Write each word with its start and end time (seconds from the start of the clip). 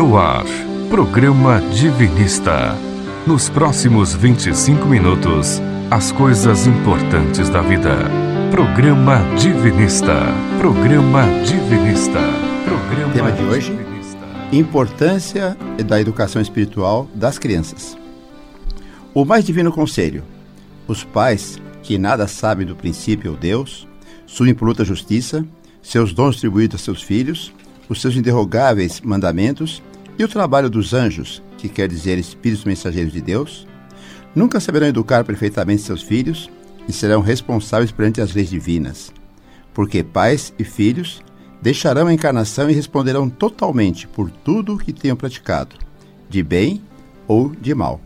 No 0.00 0.16
ar, 0.16 0.46
programa 0.88 1.60
Divinista. 1.60 2.74
Nos 3.26 3.50
próximos 3.50 4.14
25 4.14 4.86
minutos, 4.86 5.60
as 5.90 6.10
coisas 6.10 6.66
importantes 6.66 7.50
da 7.50 7.60
vida. 7.60 7.94
Programa 8.50 9.18
Divinista. 9.38 10.14
Programa 10.58 11.24
Divinista. 11.44 12.18
Programa 12.64 13.12
Tema 13.12 13.30
de 13.30 13.42
hoje: 13.42 13.78
Importância 14.50 15.54
da 15.86 16.00
educação 16.00 16.40
espiritual 16.40 17.06
das 17.14 17.38
crianças. 17.38 17.94
O 19.12 19.26
mais 19.26 19.44
divino 19.44 19.70
conselho: 19.70 20.24
os 20.88 21.04
pais 21.04 21.60
que 21.82 21.98
nada 21.98 22.26
sabem 22.26 22.66
do 22.66 22.74
princípio 22.74 23.32
ou 23.32 23.36
Deus, 23.36 23.86
sua 24.26 24.48
impoluta 24.48 24.82
justiça, 24.82 25.44
seus 25.82 26.14
dons 26.14 26.36
distribuídos 26.36 26.80
a 26.80 26.84
seus 26.84 27.02
filhos, 27.02 27.52
os 27.86 28.00
seus 28.00 28.16
interrogáveis 28.16 29.02
mandamentos 29.02 29.82
e 30.20 30.24
o 30.24 30.28
trabalho 30.28 30.68
dos 30.68 30.92
anjos, 30.92 31.42
que 31.56 31.66
quer 31.66 31.88
dizer 31.88 32.18
espíritos 32.18 32.66
mensageiros 32.66 33.10
de 33.10 33.22
Deus, 33.22 33.66
nunca 34.34 34.60
saberão 34.60 34.86
educar 34.86 35.24
perfeitamente 35.24 35.80
seus 35.80 36.02
filhos 36.02 36.50
e 36.86 36.92
serão 36.92 37.22
responsáveis 37.22 37.90
perante 37.90 38.20
as 38.20 38.34
leis 38.34 38.50
divinas, 38.50 39.10
porque 39.72 40.04
pais 40.04 40.52
e 40.58 40.64
filhos 40.64 41.22
deixarão 41.62 42.06
a 42.06 42.12
encarnação 42.12 42.68
e 42.68 42.74
responderão 42.74 43.30
totalmente 43.30 44.06
por 44.06 44.30
tudo 44.30 44.74
o 44.74 44.78
que 44.78 44.92
tenham 44.92 45.16
praticado, 45.16 45.74
de 46.28 46.42
bem 46.42 46.82
ou 47.26 47.48
de 47.58 47.74
mal. 47.74 47.98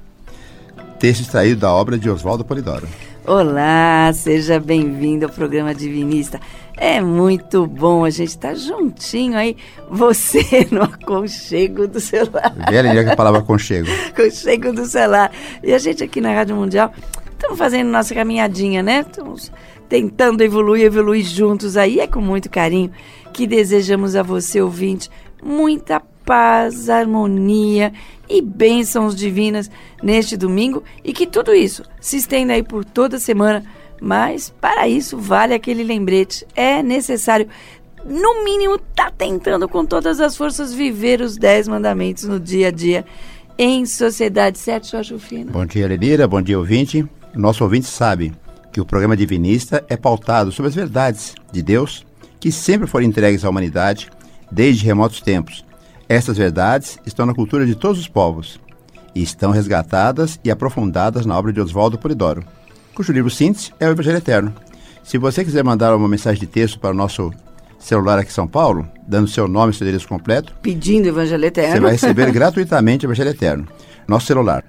Texto 1.01 1.23
extraído 1.23 1.63
da 1.63 1.73
obra 1.73 1.99
de 1.99 2.09
Oswaldo 2.09 2.45
Polidoro. 2.45 2.87
Olá, 3.27 4.13
seja 4.13 4.61
bem-vindo 4.61 5.25
ao 5.25 5.33
programa 5.33 5.75
Divinista. 5.75 6.39
É 6.77 7.01
muito 7.01 7.67
bom 7.67 8.05
a 8.05 8.11
gente 8.11 8.29
estar 8.29 8.49
tá 8.51 8.55
juntinho 8.55 9.39
aí, 9.39 9.57
você 9.89 10.45
no 10.71 10.83
aconchego 10.83 11.89
do 11.89 12.01
celular. 12.01 12.55
Velha 12.71 13.03
que 13.03 13.11
a 13.11 13.17
palavra 13.17 13.41
aconchego. 13.41 13.89
aconchego 14.13 14.75
do 14.75 14.85
celular. 14.85 15.33
E 15.63 15.73
a 15.73 15.79
gente 15.79 16.05
aqui 16.05 16.21
na 16.21 16.35
Rádio 16.35 16.55
Mundial, 16.55 16.93
estamos 17.33 17.57
fazendo 17.57 17.89
nossa 17.89 18.15
caminhadinha, 18.15 18.83
né? 18.83 19.01
Estamos 19.01 19.51
tentando 19.89 20.43
evoluir, 20.43 20.85
evoluir 20.85 21.25
juntos 21.25 21.79
aí. 21.79 22.01
É 22.01 22.07
com 22.07 22.21
muito 22.21 22.51
carinho 22.51 22.91
que 23.33 23.47
desejamos 23.47 24.17
a 24.17 24.23
você, 24.23 24.61
ouvinte, 24.61 25.11
muita 25.43 25.99
paz, 26.27 26.91
harmonia 26.91 27.91
e 28.29 28.41
bênçãos 28.41 29.15
divinas 29.15 29.71
neste 30.03 30.37
domingo 30.37 30.83
e 31.03 31.13
que 31.13 31.27
tudo 31.27 31.55
isso 31.55 31.83
se 32.01 32.17
estenda 32.17 32.53
aí 32.53 32.63
por 32.63 32.85
toda 32.85 33.19
semana. 33.19 33.65
Mas 34.01 34.53
para 34.61 34.89
isso 34.89 35.17
vale 35.17 35.55
aquele 35.55 35.83
lembrete. 35.83 36.47
É 36.55 36.83
necessário, 36.83 37.49
no 38.05 38.45
mínimo, 38.45 38.79
tá 38.79 39.11
tentando 39.11 39.69
com 39.69 39.85
todas 39.85 40.21
as 40.21 40.37
forças 40.37 40.75
viver 40.75 41.21
os 41.21 41.37
dez 41.37 41.67
mandamentos 41.69 42.25
no 42.25 42.39
dia 42.39 42.69
a 42.69 42.71
dia 42.71 43.05
em 43.57 43.87
sociedade, 43.87 44.59
certo, 44.59 44.91
Jorge 44.91 45.17
Fino? 45.19 45.53
Bom 45.53 45.65
dia, 45.65 45.87
Lenira. 45.87 46.27
Bom 46.27 46.43
dia, 46.43 46.59
ouvinte. 46.59 47.07
Nosso 47.35 47.63
ouvinte 47.63 47.87
sabe 47.87 48.33
que 48.73 48.81
o 48.81 48.85
programa 48.85 49.17
Divinista 49.17 49.85
é 49.89 49.97
pautado 49.97 50.51
sobre 50.51 50.69
as 50.69 50.75
verdades 50.75 51.35
de 51.53 51.63
Deus 51.63 52.05
que 52.41 52.51
sempre 52.51 52.89
foram 52.89 53.07
entregues 53.07 53.45
à 53.45 53.49
humanidade 53.49 54.11
desde 54.51 54.85
remotos 54.85 55.21
tempos 55.21 55.65
essas 56.09 56.37
verdades 56.37 56.99
estão 57.07 57.27
na 57.27 57.35
cultura 57.35 57.67
de 57.67 57.75
todos 57.75 57.99
os 57.99 58.09
povos 58.09 58.61
e 59.15 59.23
estão 59.23 59.51
resgatadas 59.51 60.39
e 60.45 60.51
aprofundadas 60.51 61.25
na 61.25 61.39
obra 61.39 61.53
de 61.53 61.61
Oswaldo 61.61 61.99
Polidoro, 61.99 62.45
cujo 62.95 63.13
livro 63.13 63.31
síntese 63.31 63.73
é 63.79 63.87
o 63.87 63.93
Evangelho 63.93 64.19
Eterno. 64.19 64.55
Se 65.03 65.19
você 65.19 65.45
quiser 65.45 65.63
mandar 65.63 65.95
uma 65.95 66.09
mensagem 66.09 66.41
de 66.41 66.47
texto 66.47 66.79
para 66.79 66.91
o 66.91 66.97
nosso 66.97 67.33
celular 67.79 68.19
aqui 68.19 68.31
em 68.31 68.35
São 68.35 68.49
Paulo, 68.49 68.89
dando 69.07 69.29
seu 69.29 69.47
nome 69.47 69.73
e 69.73 69.77
seu 69.77 69.85
endereço 69.85 70.09
completo, 70.09 70.55
pedindo 70.63 71.09
Evangelho 71.09 71.45
Eterno, 71.45 71.75
você 71.75 71.81
vai 71.81 71.93
receber 71.93 72.33
gratuitamente 72.33 73.05
o 73.05 73.09
Evangelho 73.09 73.31
Eterno. 73.31 73.69
Nosso 74.09 74.27
celular, 74.27 74.65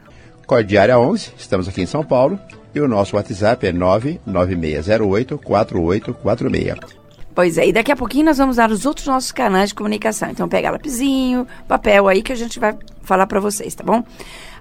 Cordiária 0.45 0.99
11, 0.99 1.31
estamos 1.37 1.67
aqui 1.67 1.81
em 1.81 1.85
São 1.85 2.03
Paulo, 2.03 2.39
e 2.73 2.79
o 2.79 2.87
nosso 2.87 3.15
WhatsApp 3.15 3.65
é 3.65 3.71
99608 3.71 5.37
4846. 5.37 7.04
Pois 7.35 7.57
é, 7.57 7.67
e 7.67 7.73
daqui 7.73 7.91
a 7.91 7.97
pouquinho 7.97 8.27
nós 8.27 8.37
vamos 8.37 8.55
dar 8.55 8.71
os 8.71 8.85
outros 8.85 9.05
nossos 9.07 9.33
canais 9.33 9.69
de 9.69 9.75
comunicação. 9.75 10.29
Então 10.31 10.47
pega 10.47 10.71
lapisinho, 10.71 11.45
papel 11.67 12.07
aí 12.07 12.23
que 12.23 12.31
a 12.31 12.35
gente 12.35 12.61
vai 12.61 12.77
falar 13.03 13.27
para 13.27 13.41
vocês, 13.41 13.75
tá 13.75 13.83
bom? 13.83 14.01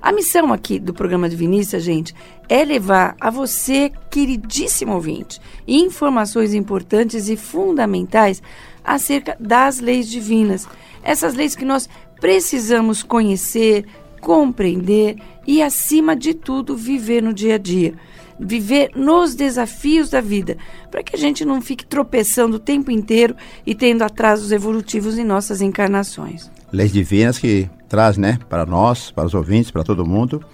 A 0.02 0.10
missão 0.10 0.52
aqui 0.52 0.80
do 0.80 0.92
programa 0.92 1.28
de 1.28 1.36
Vinícius, 1.36 1.84
gente, 1.84 2.12
é 2.48 2.64
levar 2.64 3.14
a 3.20 3.30
você, 3.30 3.92
queridíssimo 4.10 4.92
ouvinte, 4.92 5.40
informações 5.68 6.52
importantes 6.52 7.28
e 7.28 7.36
fundamentais 7.36 8.42
acerca 8.84 9.36
das 9.38 9.78
leis 9.78 10.10
divinas. 10.10 10.66
Essas 11.04 11.34
leis 11.34 11.54
que 11.54 11.64
nós 11.64 11.88
precisamos 12.20 13.04
conhecer, 13.04 13.86
compreender 14.20 15.16
e, 15.46 15.62
acima 15.62 16.16
de 16.16 16.34
tudo, 16.34 16.76
viver 16.76 17.22
no 17.22 17.32
dia 17.32 17.54
a 17.54 17.58
dia 17.58 17.94
viver 18.38 18.90
nos 18.94 19.34
desafios 19.34 20.10
da 20.10 20.20
vida, 20.20 20.56
para 20.90 21.02
que 21.02 21.16
a 21.16 21.18
gente 21.18 21.44
não 21.44 21.60
fique 21.60 21.86
tropeçando 21.86 22.56
o 22.56 22.60
tempo 22.60 22.90
inteiro 22.90 23.36
e 23.66 23.74
tendo 23.74 24.02
atrasos 24.02 24.52
evolutivos 24.52 25.18
em 25.18 25.24
nossas 25.24 25.60
encarnações. 25.60 26.50
Leis 26.72 26.92
divinas 26.92 27.38
que 27.38 27.68
traz, 27.88 28.16
né, 28.16 28.38
para 28.48 28.66
nós, 28.66 29.10
para 29.10 29.26
os 29.26 29.34
ouvintes, 29.34 29.70
para 29.70 29.84
todo 29.84 30.04
mundo, 30.04 30.44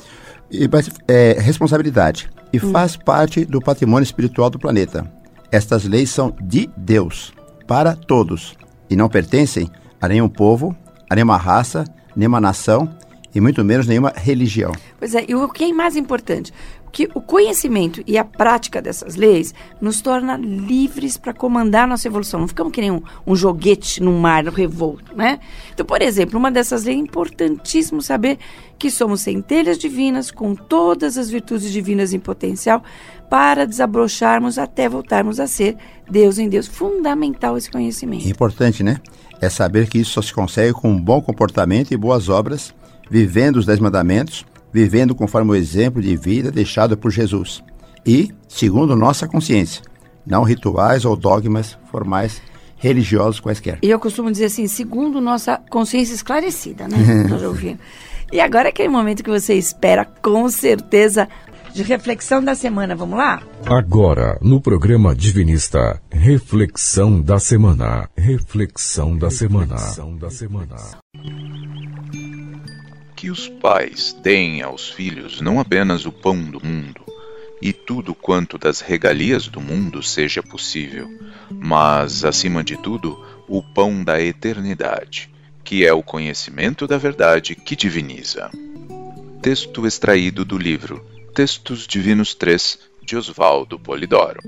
e 0.50 0.68
é, 1.08 1.36
responsabilidade 1.40 2.28
e 2.52 2.58
hum. 2.58 2.72
faz 2.72 2.96
parte 2.96 3.44
do 3.44 3.60
patrimônio 3.60 4.04
espiritual 4.04 4.50
do 4.50 4.58
planeta. 4.58 5.10
Estas 5.50 5.84
leis 5.84 6.10
são 6.10 6.34
de 6.40 6.68
Deus 6.76 7.32
para 7.66 7.94
todos 7.94 8.56
e 8.88 8.96
não 8.96 9.08
pertencem 9.08 9.70
a 10.00 10.08
nenhum 10.08 10.28
povo, 10.28 10.76
a 11.08 11.14
nenhuma 11.14 11.36
raça, 11.36 11.84
nenhuma 12.16 12.40
nação 12.40 12.88
e 13.34 13.40
muito 13.40 13.64
menos 13.64 13.86
nenhuma 13.86 14.12
religião. 14.14 14.72
Pois 14.98 15.14
é, 15.14 15.24
e 15.28 15.34
o 15.34 15.48
que 15.48 15.64
é 15.64 15.72
mais 15.72 15.96
importante? 15.96 16.52
Que 16.92 17.08
o 17.14 17.20
conhecimento 17.20 18.02
e 18.06 18.18
a 18.18 18.24
prática 18.24 18.82
dessas 18.82 19.16
leis 19.16 19.54
nos 19.80 20.00
torna 20.00 20.36
livres 20.36 21.16
para 21.16 21.32
comandar 21.32 21.86
nossa 21.86 22.08
evolução. 22.08 22.40
Não 22.40 22.48
ficamos 22.48 22.72
que 22.72 22.80
nem 22.80 22.90
um, 22.90 23.02
um 23.26 23.36
joguete 23.36 24.02
no 24.02 24.12
mar 24.12 24.44
revolto, 24.46 25.16
né? 25.16 25.40
Então, 25.72 25.86
por 25.86 26.02
exemplo, 26.02 26.38
uma 26.38 26.50
dessas 26.50 26.84
leis 26.84 26.96
é 26.96 27.00
importantíssimo 27.00 28.02
saber 28.02 28.38
que 28.78 28.90
somos 28.90 29.20
centelhas 29.20 29.78
divinas 29.78 30.30
com 30.30 30.54
todas 30.54 31.16
as 31.18 31.30
virtudes 31.30 31.70
divinas 31.70 32.12
em 32.12 32.18
potencial 32.18 32.82
para 33.28 33.66
desabrocharmos 33.66 34.58
até 34.58 34.88
voltarmos 34.88 35.38
a 35.38 35.46
ser 35.46 35.76
Deus 36.10 36.38
em 36.38 36.48
Deus. 36.48 36.66
Fundamental 36.66 37.56
esse 37.56 37.70
conhecimento. 37.70 38.26
Importante, 38.28 38.82
né? 38.82 39.00
É 39.40 39.48
saber 39.48 39.88
que 39.88 39.98
isso 39.98 40.12
só 40.12 40.22
se 40.22 40.34
consegue 40.34 40.72
com 40.72 40.90
um 40.90 41.00
bom 41.00 41.20
comportamento 41.22 41.92
e 41.92 41.96
boas 41.96 42.28
obras, 42.28 42.74
vivendo 43.08 43.56
os 43.56 43.66
dez 43.66 43.78
mandamentos 43.78 44.44
vivendo 44.72 45.14
conforme 45.14 45.52
o 45.52 45.54
exemplo 45.54 46.00
de 46.00 46.16
vida 46.16 46.50
deixado 46.50 46.96
por 46.96 47.10
Jesus 47.10 47.62
e 48.06 48.32
segundo 48.48 48.96
nossa 48.96 49.26
consciência, 49.28 49.82
não 50.26 50.42
rituais 50.42 51.04
ou 51.04 51.16
dogmas 51.16 51.78
formais 51.90 52.40
religiosos 52.76 53.40
quaisquer. 53.40 53.78
E 53.82 53.90
eu 53.90 54.00
costumo 54.00 54.30
dizer 54.30 54.46
assim, 54.46 54.66
segundo 54.66 55.20
nossa 55.20 55.60
consciência 55.70 56.14
esclarecida, 56.14 56.88
né? 56.88 56.96
Nós 57.28 57.42
ouvimos. 57.42 57.80
E 58.32 58.40
agora 58.40 58.68
é 58.68 58.70
aquele 58.70 58.88
momento 58.88 59.22
que 59.22 59.30
você 59.30 59.54
espera 59.54 60.04
com 60.04 60.48
certeza 60.48 61.28
de 61.74 61.82
reflexão 61.82 62.42
da 62.42 62.54
semana. 62.54 62.94
Vamos 62.96 63.18
lá? 63.18 63.42
Agora, 63.66 64.38
no 64.40 64.60
programa 64.60 65.14
Divinista, 65.14 66.00
reflexão 66.10 67.20
da 67.20 67.38
semana. 67.38 68.08
Reflexão 68.16 69.16
da 69.16 69.30
semana. 69.30 69.74
Reflexão 69.74 70.16
da 70.16 70.30
semana 70.30 70.76
que 73.20 73.30
os 73.30 73.46
pais 73.46 74.16
deem 74.22 74.62
aos 74.62 74.88
filhos 74.88 75.42
não 75.42 75.60
apenas 75.60 76.06
o 76.06 76.12
pão 76.12 76.42
do 76.42 76.58
mundo 76.64 77.04
e 77.60 77.70
tudo 77.70 78.14
quanto 78.14 78.56
das 78.56 78.80
regalias 78.80 79.46
do 79.46 79.60
mundo 79.60 80.02
seja 80.02 80.42
possível, 80.42 81.06
mas, 81.50 82.24
acima 82.24 82.64
de 82.64 82.78
tudo, 82.78 83.22
o 83.46 83.62
pão 83.62 84.02
da 84.02 84.18
eternidade, 84.22 85.28
que 85.62 85.84
é 85.84 85.92
o 85.92 86.02
conhecimento 86.02 86.86
da 86.86 86.96
verdade 86.96 87.54
que 87.54 87.76
diviniza. 87.76 88.50
Texto 89.42 89.86
extraído 89.86 90.42
do 90.42 90.56
livro 90.56 91.04
Textos 91.34 91.86
Divinos 91.86 92.34
3, 92.34 92.78
de 93.02 93.18
Oswaldo 93.18 93.78
Polidoro. 93.78 94.40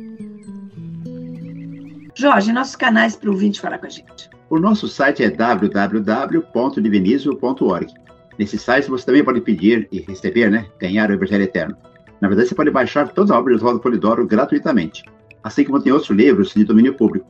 Jorge, 2.15 2.55
nossos 2.55 2.77
canais 2.77 3.17
para 3.17 3.29
o 3.29 3.33
ouvinte 3.33 3.61
falar 3.61 3.77
com 3.77 3.85
a 3.85 3.91
gente. 3.91 4.31
O 4.49 4.59
nosso 4.59 4.89
site 4.89 5.23
é 5.23 5.29
www.divinizo.org. 5.29 8.03
Nesse 8.39 8.59
site 8.59 8.91
você 8.91 9.05
também 9.05 9.25
pode 9.25 9.41
pedir 9.41 9.89
e 9.93 10.01
receber, 10.01 10.51
né, 10.51 10.67
ganhar 10.79 11.11
o 11.11 11.13
Evangelho 11.13 11.45
Eterno. 11.45 11.77
Na 12.21 12.29
verdade, 12.29 12.49
você 12.49 12.55
pode 12.55 12.71
baixar 12.71 13.09
toda 13.09 13.35
a 13.35 13.39
obra 13.39 13.53
de 13.53 13.57
Oswaldo 13.57 13.81
Polidoro 13.81 14.27
gratuitamente, 14.27 15.03
assim 15.43 15.65
como 15.65 15.81
tem 15.83 15.93
outros 15.93 16.11
livros 16.11 16.55
de 16.55 16.65
domínio 16.65 16.95
público. 16.95 17.27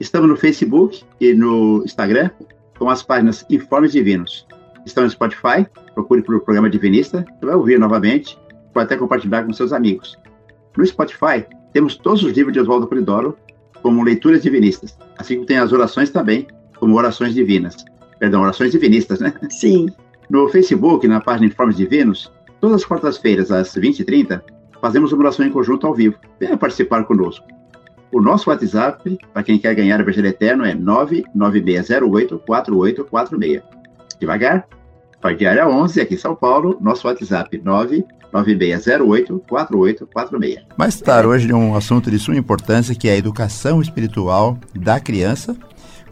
Estamos 0.00 0.28
no 0.28 0.36
Facebook 0.36 1.04
e 1.20 1.32
no 1.32 1.82
Instagram 1.84 2.30
com 2.78 2.90
as 2.90 3.02
páginas 3.02 3.46
Informes 3.48 3.92
Divinos. 3.92 4.46
Estamos 4.84 5.12
no 5.12 5.14
Spotify, 5.14 5.66
procure 5.94 6.22
por 6.22 6.40
programa 6.40 6.68
Divinista, 6.68 7.24
você 7.38 7.46
vai 7.46 7.54
ouvir 7.54 7.78
novamente, 7.78 8.36
pode 8.74 8.86
até 8.86 8.96
compartilhar 8.96 9.44
com 9.44 9.52
seus 9.52 9.72
amigos. 9.72 10.18
No 10.76 10.84
Spotify, 10.84 11.46
temos 11.72 11.96
todos 11.96 12.24
os 12.24 12.32
livros 12.32 12.52
de 12.52 12.60
Oswaldo 12.60 12.88
Polidoro 12.88 13.36
como 13.80 14.02
leituras 14.02 14.42
divinistas, 14.42 14.98
assim 15.16 15.36
como 15.36 15.46
tem 15.46 15.58
as 15.58 15.72
orações 15.72 16.10
também, 16.10 16.46
como 16.78 16.96
orações 16.96 17.34
divinas. 17.34 17.76
perdão, 18.18 18.42
orações 18.42 18.72
divinistas, 18.72 19.20
né? 19.20 19.32
Sim. 19.50 19.86
No 20.32 20.48
Facebook, 20.48 21.06
na 21.06 21.20
página 21.20 21.46
Informes 21.48 21.76
Divinos, 21.76 22.32
todas 22.58 22.76
as 22.76 22.84
quartas-feiras, 22.86 23.50
às 23.50 23.74
20h30, 23.74 24.40
fazemos 24.80 25.12
uma 25.12 25.24
oração 25.24 25.44
em 25.44 25.50
conjunto 25.50 25.86
ao 25.86 25.94
vivo. 25.94 26.16
Venha 26.40 26.56
participar 26.56 27.04
conosco. 27.04 27.46
O 28.10 28.18
nosso 28.18 28.48
WhatsApp, 28.48 29.18
para 29.30 29.42
quem 29.42 29.58
quer 29.58 29.74
ganhar 29.74 29.98
o 29.98 30.02
Evangelho 30.02 30.28
Eterno, 30.28 30.64
é 30.64 30.74
996084846. 30.74 33.62
Devagar. 34.18 34.66
Para 35.20 35.34
diária 35.34 35.68
11, 35.68 36.00
aqui 36.00 36.14
em 36.14 36.18
São 36.18 36.34
Paulo, 36.34 36.78
nosso 36.80 37.06
WhatsApp 37.06 37.60
996084846. 38.32 40.62
Mas 40.78 40.94
estar 40.94 41.26
hoje 41.26 41.46
de 41.46 41.52
um 41.52 41.76
assunto 41.76 42.10
de 42.10 42.18
suma 42.18 42.38
importância, 42.38 42.94
que 42.94 43.06
é 43.06 43.12
a 43.12 43.18
educação 43.18 43.82
espiritual 43.82 44.56
da 44.74 44.98
criança. 44.98 45.54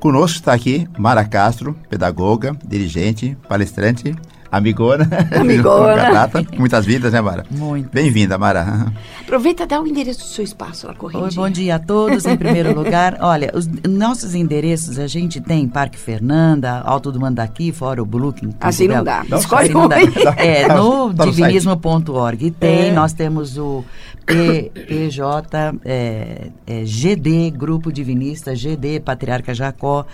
Conosco 0.01 0.39
está 0.39 0.55
aqui 0.55 0.89
Mara 0.99 1.27
Castro, 1.27 1.77
pedagoga, 1.91 2.57
dirigente, 2.65 3.37
palestrante, 3.47 4.17
Amigona. 4.53 5.09
Amigona. 5.39 6.29
Muitas 6.59 6.85
vidas, 6.85 7.13
né, 7.13 7.21
Mara? 7.21 7.45
Muito. 7.51 7.89
Bem-vinda, 7.93 8.37
Mara. 8.37 8.93
Aproveita 9.21 9.63
e 9.63 9.67
dá 9.67 9.81
o 9.81 9.87
endereço 9.87 10.21
do 10.21 10.25
seu 10.27 10.43
espaço 10.43 10.89
lá 10.89 10.95
correndo. 10.95 11.23
Oi, 11.23 11.31
bom 11.33 11.49
dia 11.49 11.77
a 11.77 11.79
todos. 11.79 12.27
Em 12.27 12.37
primeiro 12.37 12.75
lugar, 12.75 13.17
olha, 13.23 13.53
os 13.55 13.69
nossos 13.89 14.35
endereços 14.35 14.99
a 14.99 15.07
gente 15.07 15.41
tem 15.41 15.69
Parque 15.69 15.97
Fernanda, 15.97 16.81
Alto 16.81 17.13
do 17.13 17.21
Mandaqui, 17.21 17.71
fora 17.71 18.03
o 18.03 18.07
Brooklyn. 18.07 18.53
Assim 18.61 18.89
não 18.89 19.05
dá. 19.05 19.25
Não, 19.29 19.39
Escolhe 19.39 19.65
Assim 19.67 19.73
não 19.73 19.89
dá. 19.89 19.97
É, 20.37 20.67
Tá 20.67 20.77
no 20.77 21.15
tá 21.15 21.25
divinismo.org 21.27 22.51
tem, 22.53 22.89
É. 22.89 22.93
nós 22.93 23.13
temos 23.13 23.57
o 23.57 23.85
P- 24.27 24.71
PJ, 24.89 25.75
é, 25.85 26.49
é, 26.67 26.85
GD, 26.85 27.51
Grupo 27.53 27.93
Divinista, 27.93 28.55
GD, 28.57 28.99
Patriarca 29.01 29.55
Jacó, 29.55 30.05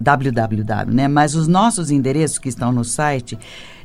www, 0.00 0.92
né? 0.92 1.08
Mas 1.08 1.34
os 1.34 1.48
nossos 1.48 1.90
endereços 1.90 2.38
que 2.38 2.48
estão 2.48 2.72
no 2.72 2.84
site, 2.84 3.38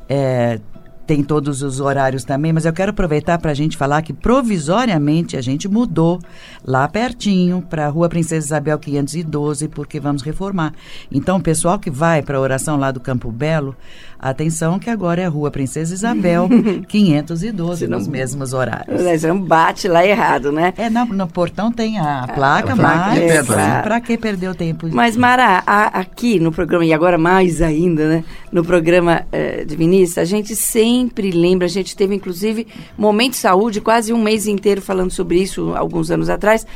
é, 0.08 0.60
tem 1.06 1.22
todos 1.22 1.62
os 1.62 1.80
horários 1.80 2.24
também, 2.24 2.52
mas 2.52 2.64
eu 2.64 2.72
quero 2.72 2.90
aproveitar 2.90 3.38
para 3.38 3.50
a 3.50 3.54
gente 3.54 3.76
falar 3.76 4.02
que 4.02 4.12
provisoriamente 4.12 5.36
a 5.36 5.40
gente 5.40 5.68
mudou 5.68 6.20
lá 6.64 6.86
pertinho 6.88 7.60
para 7.60 7.86
a 7.86 7.88
Rua 7.88 8.08
Princesa 8.08 8.46
Isabel 8.46 8.78
512, 8.78 9.68
porque 9.68 9.98
vamos 9.98 10.22
reformar. 10.22 10.72
Então, 11.10 11.38
o 11.38 11.42
pessoal 11.42 11.78
que 11.78 11.90
vai 11.90 12.22
para 12.22 12.38
a 12.38 12.40
oração 12.40 12.76
lá 12.76 12.90
do 12.90 13.00
Campo 13.00 13.30
Belo, 13.30 13.76
atenção 14.22 14.78
que 14.78 14.88
agora 14.88 15.20
é 15.20 15.26
a 15.26 15.28
Rua 15.28 15.50
Princesa 15.50 15.92
Isabel 15.92 16.48
512, 16.88 17.78
Senão- 17.80 17.98
nos 17.98 18.06
mesmos 18.08 18.52
horários. 18.52 19.02
Nós 19.02 19.22
vamos 19.22 19.48
bate 19.48 19.88
lá 19.88 20.06
errado, 20.06 20.52
né? 20.52 20.72
É, 20.76 20.88
no, 20.88 21.04
no 21.06 21.26
portão 21.26 21.72
tem 21.72 21.98
a 21.98 22.28
placa, 22.32 22.72
a 22.72 22.76
placa 22.76 22.76
mas 22.76 23.14
de 23.14 23.52
né? 23.54 23.82
para 23.82 24.00
que 24.00 24.16
perder 24.16 24.48
o 24.48 24.54
tempo? 24.54 24.88
Mas, 24.92 25.16
Mara, 25.16 25.62
a- 25.66 25.98
aqui 26.00 26.38
no 26.38 26.52
programa, 26.52 26.84
e 26.84 26.92
agora 26.92 27.18
mais 27.18 27.60
ainda, 27.60 28.08
né? 28.08 28.24
No 28.52 28.64
programa 28.64 29.22
eh, 29.32 29.64
Divinista, 29.64 30.20
a 30.20 30.24
gente 30.24 30.54
sempre 30.54 31.30
lembra, 31.30 31.66
a 31.66 31.70
gente 31.70 31.96
teve 31.96 32.14
inclusive 32.14 32.66
Momento 32.96 33.32
de 33.32 33.38
Saúde, 33.38 33.80
quase 33.80 34.12
um 34.12 34.22
mês 34.22 34.46
inteiro 34.46 34.80
falando 34.82 35.10
sobre 35.10 35.40
isso, 35.42 35.74
alguns 35.74 36.10
anos 36.10 36.28
atrás, 36.28 36.66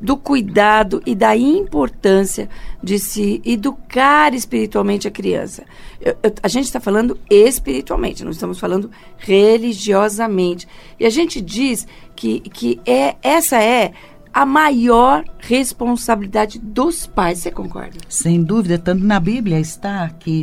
do 0.00 0.16
cuidado 0.16 1.02
e 1.06 1.14
da 1.14 1.36
importância 1.36 2.48
de 2.82 2.98
se 2.98 3.40
educar 3.44 4.34
espiritualmente 4.34 5.08
a 5.08 5.10
criança. 5.10 5.64
Eu- 6.00 6.16
eu- 6.22 6.34
a 6.42 6.48
gente 6.48 6.64
está 6.66 6.78
falando 6.80 7.18
espiritualmente, 7.30 8.22
não 8.24 8.30
estamos 8.30 8.58
falando 8.58 8.90
religiosamente. 9.16 10.68
E 10.98 11.06
a 11.06 11.10
gente 11.10 11.40
diz 11.40 11.86
que, 12.14 12.40
que 12.40 12.80
é, 12.86 13.16
essa 13.22 13.62
é 13.62 13.92
a 14.32 14.44
maior 14.44 15.24
responsabilidade 15.38 16.58
dos 16.58 17.06
pais. 17.06 17.38
Você 17.38 17.50
concorda? 17.50 17.96
Sem 18.08 18.42
dúvida, 18.42 18.78
tanto 18.78 19.02
na 19.02 19.18
Bíblia 19.18 19.58
está 19.58 20.08
que 20.10 20.42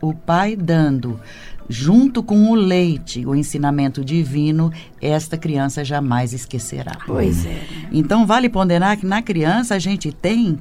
o 0.00 0.14
pai 0.14 0.56
dando, 0.56 1.20
junto 1.68 2.22
com 2.22 2.50
o 2.50 2.54
leite, 2.54 3.24
o 3.26 3.34
ensinamento 3.34 4.04
divino, 4.04 4.72
esta 5.00 5.36
criança 5.36 5.84
jamais 5.84 6.32
esquecerá. 6.32 6.98
Pois 7.06 7.46
é. 7.46 7.62
Então, 7.92 8.26
vale 8.26 8.48
ponderar 8.48 8.96
que 8.96 9.06
na 9.06 9.22
criança 9.22 9.74
a 9.74 9.78
gente 9.78 10.12
tem, 10.12 10.58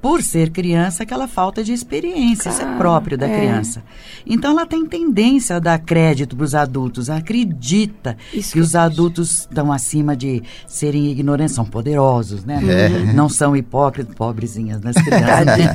por 0.00 0.22
ser 0.22 0.50
criança, 0.50 1.02
aquela 1.02 1.26
falta 1.26 1.64
de 1.64 1.72
experiência. 1.72 2.48
Isso 2.48 2.62
é 2.62 2.64
Claro, 2.64 2.78
próprio 2.78 3.18
da 3.18 3.26
é. 3.28 3.38
criança. 3.38 3.82
Então, 4.26 4.52
ela 4.52 4.66
tem 4.66 4.86
tendência 4.86 5.56
a 5.56 5.58
dar 5.58 5.78
crédito 5.78 6.36
para 6.36 6.44
os 6.44 6.54
adultos, 6.54 7.04
Isso 7.04 7.12
acredita 7.12 8.16
que 8.30 8.42
que 8.42 8.58
eu 8.58 8.62
os 8.62 8.76
adultos 8.76 9.40
estão 9.40 9.72
acima 9.72 10.16
de 10.16 10.42
serem 10.66 11.10
ignorantes, 11.10 11.54
são 11.54 11.64
poderosos, 11.64 12.44
né? 12.44 12.60
É. 12.64 13.12
Não 13.12 13.28
são 13.28 13.56
hipócritas, 13.56 14.14
pobrezinhas 14.14 14.80
das 14.80 14.96
crianças. 14.96 15.46
né? 15.58 15.74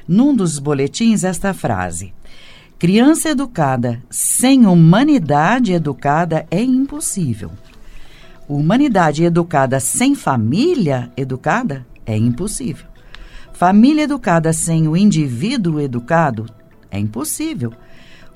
num 0.08 0.36
dos 0.36 0.58
boletins, 0.58 1.24
esta 1.24 1.54
frase: 1.54 2.14
Criança 2.80 3.30
educada 3.30 4.02
sem 4.10 4.66
humanidade 4.66 5.74
educada 5.74 6.48
é 6.50 6.64
impossível. 6.64 7.52
Humanidade 8.50 9.24
educada 9.24 9.80
sem 9.80 10.16
família 10.16 11.12
educada 11.16 11.86
é 12.08 12.18
impossível. 12.18 12.88
Família 13.54 14.04
educada 14.04 14.52
sem 14.52 14.88
o 14.88 14.98
indivíduo 14.98 15.80
educado 15.80 16.48
é 16.90 16.98
impossível. 16.98 17.74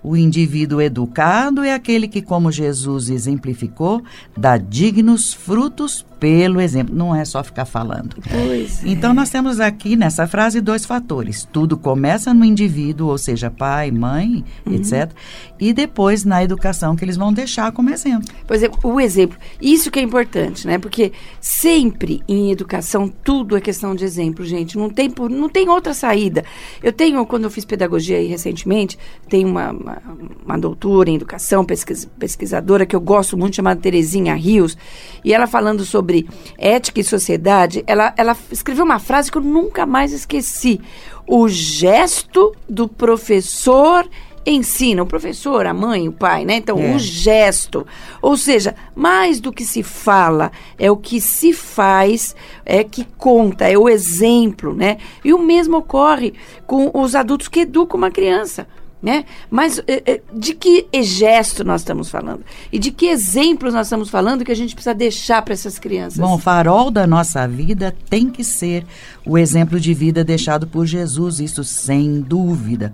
O 0.03 0.17
indivíduo 0.17 0.81
educado 0.81 1.63
é 1.63 1.73
aquele 1.73 2.07
que, 2.07 2.21
como 2.21 2.51
Jesus 2.51 3.09
exemplificou, 3.09 4.03
dá 4.35 4.57
dignos 4.57 5.33
frutos 5.33 6.05
pelo 6.21 6.61
exemplo. 6.61 6.95
Não 6.95 7.15
é 7.15 7.25
só 7.25 7.43
ficar 7.43 7.65
falando. 7.65 8.15
Pois 8.29 8.83
é. 8.85 8.87
Então, 8.89 9.11
nós 9.11 9.31
temos 9.31 9.59
aqui 9.59 9.95
nessa 9.95 10.27
frase 10.27 10.61
dois 10.61 10.85
fatores. 10.85 11.47
Tudo 11.51 11.75
começa 11.75 12.31
no 12.31 12.45
indivíduo, 12.45 13.07
ou 13.09 13.17
seja, 13.17 13.49
pai, 13.49 13.89
mãe, 13.89 14.45
etc. 14.71 15.11
E 15.59 15.73
depois 15.73 16.23
na 16.23 16.43
educação 16.43 16.95
que 16.95 17.03
eles 17.03 17.17
vão 17.17 17.33
deixar 17.33 17.71
como 17.71 17.89
exemplo. 17.89 18.29
Por 18.45 18.55
exemplo, 18.55 18.79
o 18.83 18.99
exemplo. 19.01 19.35
Isso 19.59 19.89
que 19.89 19.97
é 19.97 20.03
importante, 20.03 20.67
né? 20.67 20.77
Porque 20.77 21.11
sempre 21.39 22.21
em 22.27 22.51
educação 22.51 23.07
tudo 23.23 23.57
é 23.57 23.61
questão 23.61 23.95
de 23.95 24.05
exemplo, 24.05 24.45
gente. 24.45 24.77
Não 24.77 24.91
tem, 24.91 25.11
não 25.29 25.49
tem 25.49 25.69
outra 25.69 25.91
saída. 25.93 26.45
Eu 26.83 26.93
tenho, 26.93 27.25
quando 27.25 27.45
eu 27.45 27.49
fiz 27.49 27.65
pedagogia 27.65 28.17
aí 28.17 28.27
recentemente, 28.27 28.95
tem 29.27 29.43
uma, 29.43 29.71
uma, 29.71 30.01
uma 30.45 30.57
doutora 30.59 31.09
em 31.09 31.15
educação, 31.15 31.65
pesquis- 31.65 32.05
pesquisadora 32.19 32.85
que 32.85 32.95
eu 32.95 33.01
gosto 33.01 33.35
muito, 33.35 33.55
chamada 33.55 33.81
Terezinha 33.81 34.35
Rios, 34.35 34.77
e 35.25 35.33
ela 35.33 35.47
falando 35.47 35.83
sobre 35.83 36.10
sobre 36.11 36.27
ética 36.57 36.99
e 36.99 37.03
sociedade, 37.03 37.83
ela, 37.87 38.13
ela 38.17 38.35
escreveu 38.51 38.83
uma 38.83 38.99
frase 38.99 39.31
que 39.31 39.37
eu 39.37 39.41
nunca 39.41 39.85
mais 39.85 40.11
esqueci. 40.11 40.81
O 41.25 41.47
gesto 41.47 42.53
do 42.67 42.87
professor 42.87 44.07
ensina, 44.45 45.03
o 45.03 45.05
professor, 45.05 45.65
a 45.67 45.73
mãe, 45.73 46.09
o 46.09 46.11
pai, 46.11 46.43
né? 46.43 46.55
Então, 46.55 46.77
É. 46.79 46.95
o 46.95 46.99
gesto. 46.99 47.85
Ou 48.21 48.35
seja, 48.35 48.75
mais 48.95 49.39
do 49.39 49.53
que 49.53 49.63
se 49.63 49.83
fala, 49.83 50.51
é 50.79 50.89
o 50.89 50.97
que 50.97 51.21
se 51.21 51.53
faz, 51.53 52.35
é 52.65 52.83
que 52.83 53.05
conta, 53.17 53.69
é 53.69 53.77
o 53.77 53.87
exemplo, 53.87 54.73
né? 54.73 54.97
E 55.23 55.31
o 55.31 55.39
mesmo 55.39 55.77
ocorre 55.77 56.33
com 56.65 56.89
os 56.93 57.13
adultos 57.15 57.47
que 57.47 57.61
educam 57.61 57.97
uma 57.97 58.11
criança. 58.11 58.67
Né? 59.01 59.25
Mas 59.49 59.79
eh, 59.87 60.03
eh, 60.05 60.21
de 60.31 60.53
que 60.53 60.85
gesto 61.01 61.63
nós 61.63 61.81
estamos 61.81 62.07
falando? 62.07 62.41
E 62.71 62.77
de 62.77 62.91
que 62.91 63.07
exemplos 63.07 63.73
nós 63.73 63.87
estamos 63.87 64.11
falando 64.11 64.45
que 64.45 64.51
a 64.51 64.55
gente 64.55 64.75
precisa 64.75 64.93
deixar 64.93 65.41
para 65.41 65.55
essas 65.55 65.79
crianças? 65.79 66.19
Bom, 66.19 66.35
o 66.35 66.37
farol 66.37 66.91
da 66.91 67.07
nossa 67.07 67.47
vida 67.47 67.95
tem 68.09 68.29
que 68.29 68.43
ser 68.43 68.85
o 69.25 69.39
exemplo 69.39 69.79
de 69.79 69.91
vida 69.95 70.23
deixado 70.23 70.67
por 70.67 70.85
Jesus, 70.85 71.39
isso 71.39 71.63
sem 71.63 72.21
dúvida. 72.21 72.93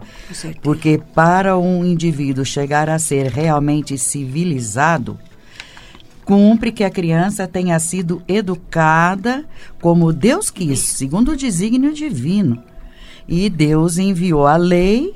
Porque 0.61 0.97
para 1.13 1.57
um 1.57 1.83
indivíduo 1.83 2.45
chegar 2.45 2.89
a 2.89 2.97
ser 2.97 3.27
realmente 3.27 3.97
civilizado, 3.97 5.19
cumpre 6.23 6.71
que 6.71 6.83
a 6.83 6.89
criança 6.89 7.47
tenha 7.47 7.79
sido 7.79 8.21
educada 8.27 9.45
como 9.81 10.11
Deus 10.11 10.49
quis, 10.49 10.79
segundo 10.79 11.31
o 11.31 11.37
desígnio 11.37 11.93
divino. 11.93 12.63
E 13.27 13.49
Deus 13.49 13.97
enviou 13.97 14.45
a 14.45 14.57
lei, 14.57 15.15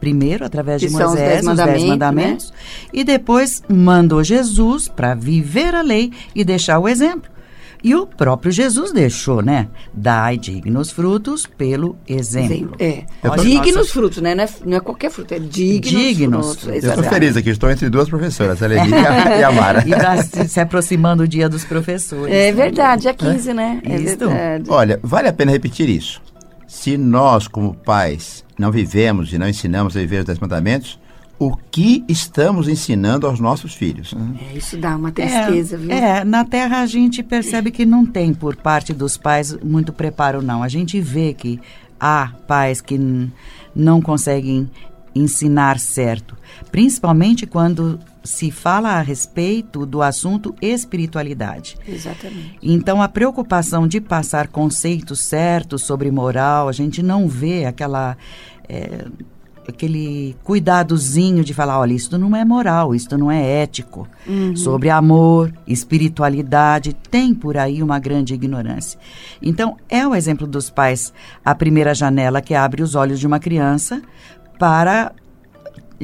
primeiro 0.00 0.44
através 0.44 0.80
Que 0.80 0.88
de 0.88 0.92
são 0.94 1.00
os 1.08 1.12
Moisés, 1.12 1.28
dez 1.28 1.40
os 1.40 1.46
mandamentos, 1.46 1.74
dez 1.78 1.84
né? 1.84 1.90
mandamentos, 1.90 2.52
e 2.92 3.04
depois 3.04 3.62
mandou 3.68 4.24
Jesus 4.24 4.88
para 4.88 5.14
viver 5.14 5.74
a 5.74 5.82
lei 5.82 6.10
e 6.34 6.42
deixar 6.44 6.78
o 6.78 6.88
exemplo. 6.88 7.30
E 7.82 7.94
o 7.94 8.06
próprio 8.06 8.52
Jesus 8.52 8.92
deixou, 8.92 9.40
né? 9.40 9.68
Dai 9.94 10.36
dignos 10.36 10.90
frutos 10.90 11.46
pelo 11.46 11.96
exemplo. 12.06 12.76
É. 12.78 13.04
Tô- 13.22 13.34
Dignos 13.36 13.74
Nossa. 13.74 13.88
frutos, 13.90 14.18
né? 14.20 14.34
Não 14.34 14.44
é, 14.44 14.48
não 14.66 14.76
é 14.76 14.80
qualquer 14.80 15.10
fruto, 15.10 15.32
é 15.32 15.38
dignos, 15.38 15.90
Dignos 15.90 16.46
frutos. 16.46 16.62
frutos. 16.64 16.84
Eu 16.84 16.90
estou 16.90 17.04
feliz 17.04 17.36
aqui, 17.38 17.48
estou 17.48 17.70
entre 17.70 17.88
duas 17.88 18.06
professoras, 18.06 18.62
a 18.62 18.66
Leni 18.66 18.90
e 18.90 18.94
a, 18.94 19.36
e 19.40 19.44
a 19.44 19.50
Mara. 19.50 19.82
E 19.86 19.92
tá 19.92 20.22
se, 20.22 20.46
se 20.46 20.60
aproximando 20.60 21.22
o 21.22 21.28
dia 21.28 21.48
dos 21.48 21.64
professores. 21.64 22.34
É 22.34 22.52
verdade, 22.52 23.08
é 23.08 23.14
15, 23.14 23.54
né? 23.54 23.80
É 23.82 23.96
Isso. 23.96 24.18
verdade. 24.18 24.64
Olha, 24.68 25.00
vale 25.02 25.28
a 25.28 25.32
pena 25.32 25.50
repetir 25.50 25.88
isso. 25.88 26.20
Se 26.70 26.96
nós, 26.96 27.48
como 27.48 27.74
pais, 27.74 28.44
não 28.56 28.70
vivemos 28.70 29.32
e 29.32 29.38
não 29.38 29.48
ensinamos 29.48 29.96
a 29.96 30.00
viver 30.00 30.20
os 30.20 30.24
dez 30.24 30.38
mandamentos, 30.38 31.00
o 31.36 31.56
que 31.56 32.04
estamos 32.08 32.68
ensinando 32.68 33.26
aos 33.26 33.40
nossos 33.40 33.74
filhos? 33.74 34.14
É, 34.48 34.56
isso 34.56 34.76
dá 34.76 34.94
uma 34.94 35.10
tristeza, 35.10 35.74
é, 35.74 35.78
viu? 35.78 35.90
É, 35.90 36.24
na 36.24 36.44
Terra 36.44 36.80
a 36.80 36.86
gente 36.86 37.24
percebe 37.24 37.72
que 37.72 37.84
não 37.84 38.06
tem 38.06 38.32
por 38.32 38.54
parte 38.54 38.92
dos 38.92 39.16
pais 39.16 39.52
muito 39.64 39.92
preparo, 39.92 40.40
não. 40.40 40.62
A 40.62 40.68
gente 40.68 41.00
vê 41.00 41.34
que 41.34 41.60
há 41.98 42.30
pais 42.46 42.80
que 42.80 42.96
não 43.74 44.00
conseguem 44.00 44.70
ensinar 45.12 45.76
certo, 45.80 46.36
principalmente 46.70 47.48
quando 47.48 47.98
se 48.22 48.50
fala 48.50 48.90
a 48.90 49.00
respeito 49.00 49.86
do 49.86 50.02
assunto 50.02 50.54
espiritualidade. 50.60 51.76
Exatamente. 51.86 52.58
Então, 52.62 53.00
a 53.00 53.08
preocupação 53.08 53.86
de 53.86 54.00
passar 54.00 54.48
conceitos 54.48 55.20
certos 55.20 55.82
sobre 55.82 56.10
moral, 56.10 56.68
a 56.68 56.72
gente 56.72 57.02
não 57.02 57.28
vê 57.28 57.64
aquela. 57.64 58.16
é, 58.68 59.06
aquele 59.68 60.36
cuidadozinho 60.42 61.44
de 61.44 61.54
falar, 61.54 61.78
olha, 61.78 61.92
isto 61.92 62.18
não 62.18 62.34
é 62.34 62.44
moral, 62.44 62.94
isto 62.94 63.16
não 63.16 63.30
é 63.30 63.62
ético. 63.62 64.08
Sobre 64.56 64.90
amor, 64.90 65.52
espiritualidade, 65.66 66.92
tem 66.92 67.34
por 67.34 67.56
aí 67.56 67.82
uma 67.82 67.98
grande 67.98 68.34
ignorância. 68.34 68.98
Então, 69.40 69.76
é 69.88 70.06
o 70.06 70.14
exemplo 70.14 70.46
dos 70.46 70.70
pais 70.70 71.12
a 71.44 71.54
primeira 71.54 71.94
janela 71.94 72.40
que 72.40 72.54
abre 72.54 72.82
os 72.82 72.94
olhos 72.94 73.20
de 73.20 73.26
uma 73.26 73.38
criança 73.38 74.02
para 74.58 75.12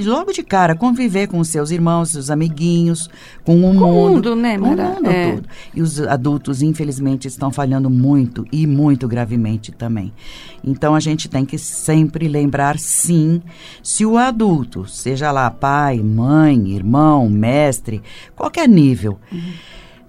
logo 0.04 0.32
de 0.32 0.42
cara 0.42 0.74
conviver 0.74 1.26
com 1.26 1.38
os 1.38 1.48
seus 1.48 1.70
irmãos, 1.70 2.10
seus 2.10 2.30
amiguinhos, 2.30 3.08
com 3.44 3.58
o 3.58 3.74
Com 3.74 3.86
mundo, 3.86 4.14
mundo, 4.14 4.36
né, 4.36 4.58
com 4.58 4.64
o 4.64 4.68
mundo 4.68 5.10
É. 5.10 5.32
todo. 5.32 5.48
E 5.74 5.80
os 5.80 6.00
adultos, 6.00 6.60
infelizmente, 6.60 7.26
estão 7.26 7.50
falhando 7.50 7.88
muito 7.88 8.44
e 8.52 8.66
muito 8.66 9.08
gravemente 9.08 9.72
também. 9.72 10.12
Então 10.62 10.94
a 10.94 11.00
gente 11.00 11.28
tem 11.28 11.44
que 11.44 11.56
sempre 11.56 12.28
lembrar, 12.28 12.78
sim, 12.78 13.40
se 13.82 14.04
o 14.04 14.18
adulto, 14.18 14.86
seja 14.86 15.30
lá 15.30 15.50
pai, 15.50 15.98
mãe, 16.00 16.72
irmão, 16.72 17.28
mestre, 17.30 18.02
qualquer 18.34 18.68
nível, 18.68 19.18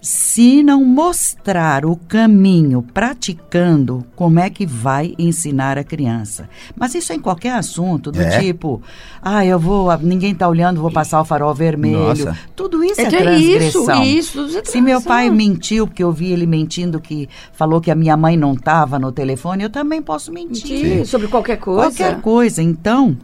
se 0.01 0.62
não 0.63 0.86
mostrar 0.86 1.86
o 1.86 1.96
caminho 1.96 2.82
praticando, 2.94 4.06
como 4.16 4.39
é 4.39 4.50
que 4.50 4.66
vai 4.66 5.13
ensinar 5.18 5.77
a 5.77 5.84
criança? 5.84 6.48
Mas 6.75 6.96
isso 6.96 7.12
é 7.12 7.16
em 7.16 7.20
qualquer 7.20 7.54
assunto, 7.54 8.12
do 8.12 8.22
É? 8.22 8.39
tipo, 8.39 8.82
ah, 9.22 9.46
eu 9.46 9.60
vou, 9.60 9.96
ninguém 9.98 10.32
está 10.32 10.48
olhando, 10.48 10.82
vou 10.82 10.92
passar 10.92 11.20
o 11.20 11.25
farol 11.25 11.54
vermelho. 11.54 11.98
Nossa. 11.98 12.38
Tudo 12.56 12.84
isso 12.84 13.01
é, 13.01 13.04
É 13.04 13.08
é 13.08 13.10
transgressão. 13.10 14.04
isso, 14.04 14.46
isso 14.46 14.58
é 14.60 14.63
Se 14.66 14.82
meu 14.82 15.01
pai 15.01 15.30
mentiu, 15.30 15.88
porque 15.88 16.04
eu 16.04 16.12
vi 16.12 16.32
ele 16.32 16.46
mentindo 16.46 17.00
que 17.00 17.27
falou 17.51 17.82
que 17.82 17.92
a 17.92 17.96
minha 17.96 18.16
mãe 18.16 18.38
não 18.38 18.54
estava 18.54 18.98
no 19.00 19.12
telefone, 19.12 19.63
eu 19.63 19.70
também 19.70 20.01
posso 20.01 20.32
mentir. 20.32 20.84
Mentir 20.84 21.06
sobre 21.08 21.27
qualquer 21.27 21.58
coisa. 21.58 21.82
Qualquer 21.82 22.22
coisa. 22.22 22.62
Então, 22.62 23.18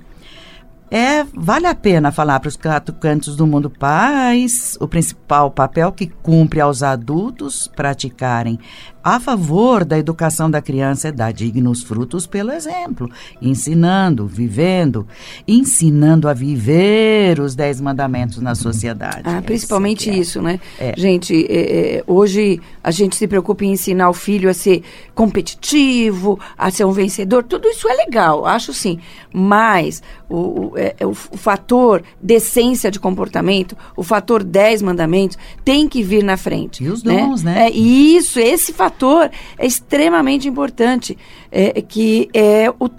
é, 0.95 1.25
vale 1.33 1.65
a 1.65 1.73
pena 1.73 2.12
falar 2.12 2.39
para 2.39 2.50
os 2.50 2.55
quatro 2.55 2.93
cantos 2.93 3.35
do 3.35 3.47
mundo 3.47 3.67
pais 3.67 4.77
o 4.79 4.88
principal 4.88 5.50
papel 5.50 5.91
que 5.91 6.05
cumpre 6.05 6.62
aos 6.62 6.83
adultos 6.83 7.67
praticarem 7.75 8.59
a 9.03 9.19
favor 9.19 9.83
da 9.83 10.00
educação 10.00 10.50
da 10.50 10.62
criança 10.62 11.09
é 11.09 11.12
dar 11.12 11.33
dignos 11.33 11.83
frutos 11.83 12.25
pelo 12.25 12.51
exemplo, 12.51 13.12
ensinando, 13.41 14.25
vivendo, 14.25 15.05
ensinando 15.45 16.29
a 16.29 16.33
viver 16.33 17.38
os 17.41 17.53
dez 17.53 17.81
mandamentos 17.81 18.38
na 18.38 18.55
sociedade. 18.55 19.23
Ah, 19.25 19.41
principalmente 19.41 20.09
que 20.09 20.15
é. 20.15 20.17
isso, 20.17 20.41
né? 20.41 20.57
É. 20.79 20.93
Gente, 20.95 21.45
é, 21.50 21.97
é, 21.97 22.03
hoje 22.07 22.62
a 22.81 22.91
gente 22.91 23.17
se 23.17 23.27
preocupa 23.27 23.65
em 23.65 23.73
ensinar 23.73 24.09
o 24.09 24.13
filho 24.13 24.50
a 24.50 24.53
ser 24.53 24.83
competitivo, 25.13 26.39
a 26.57 26.71
ser 26.71 26.85
um 26.85 26.93
vencedor. 26.93 27.43
Tudo 27.43 27.67
isso 27.67 27.89
é 27.89 27.93
legal, 27.93 28.45
acho 28.45 28.73
sim. 28.73 29.00
Mas 29.33 30.01
o, 30.29 30.38
o, 30.38 30.77
é, 30.84 30.96
é 31.00 31.06
o 31.08 31.13
o 31.32 31.38
fator 31.38 32.04
decência 32.22 32.92
de 32.92 33.00
comportamento, 33.00 33.78
o 33.96 34.04
fator 34.04 34.44
10 34.44 34.82
mandamentos, 34.82 35.38
tem 35.63 35.88
que 35.88 36.04
vir 36.04 36.24
na 36.24 36.38
frente. 36.38 36.84
E 36.84 36.90
os 36.90 37.02
dons, 37.02 37.44
né? 37.44 37.68
É, 37.68 37.72
e 37.72 38.16
isso, 38.16 38.40
esse 38.40 38.74
fator 38.74 39.30
é 39.58 39.66
extremamente 39.66 40.48
importante. 40.48 41.18
É, 41.52 41.82
que 41.82 42.30
é 42.34 42.70
o. 42.70 42.90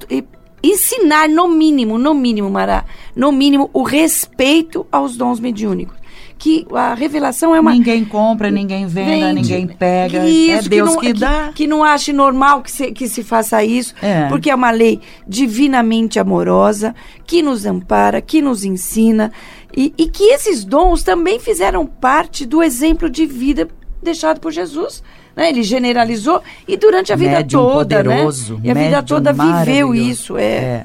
Ensinar, 0.62 1.28
no 1.28 1.46
mínimo, 1.46 1.98
no 1.98 2.14
mínimo, 2.14 2.48
Mará, 2.48 2.86
no 3.14 3.30
mínimo, 3.30 3.68
o 3.72 3.82
respeito 3.82 4.86
aos 4.90 5.14
dons 5.14 5.38
mediúnicos. 5.38 5.96
Que 6.44 6.66
a 6.74 6.92
revelação 6.92 7.54
é 7.54 7.60
uma. 7.60 7.72
Ninguém 7.72 8.04
compra, 8.04 8.50
ninguém 8.50 8.86
venda, 8.86 9.28
Vende. 9.28 9.40
ninguém 9.40 9.66
pega. 9.66 10.28
Isso, 10.28 10.66
é 10.66 10.68
Deus 10.68 10.94
que, 10.96 11.14
não, 11.14 11.18
dá. 11.18 11.52
Que, 11.54 11.66
não 11.66 11.82
ache 11.82 12.12
normal 12.12 12.60
que 12.60 12.70
se, 12.70 12.92
que 12.92 13.08
se 13.08 13.24
faça 13.24 13.64
isso, 13.64 13.94
É. 14.02 14.28
porque 14.28 14.50
é 14.50 14.54
uma 14.54 14.70
lei 14.70 15.00
divinamente 15.26 16.18
amorosa, 16.18 16.94
que 17.26 17.40
nos 17.40 17.64
ampara, 17.64 18.20
que 18.20 18.42
nos 18.42 18.62
ensina, 18.62 19.32
e, 19.74 19.94
e 19.96 20.06
que 20.06 20.24
esses 20.24 20.66
dons 20.66 21.02
também 21.02 21.38
fizeram 21.40 21.86
parte 21.86 22.44
do 22.44 22.62
exemplo 22.62 23.08
de 23.08 23.24
vida 23.24 23.66
deixado 24.02 24.38
por 24.38 24.52
Jesus. 24.52 25.02
Né? 25.34 25.48
Ele 25.48 25.62
generalizou 25.62 26.42
e 26.68 26.76
durante 26.76 27.10
a 27.10 27.16
vida 27.16 27.38
Médium 27.38 27.62
toda, 27.62 27.96
poderoso, 28.04 28.56
né? 28.56 28.60
E 28.64 28.70
a 28.70 28.74
vida 28.74 29.02
toda 29.02 29.32
viveu 29.32 29.94
isso. 29.94 30.36
É. 30.36 30.42
É. 30.44 30.84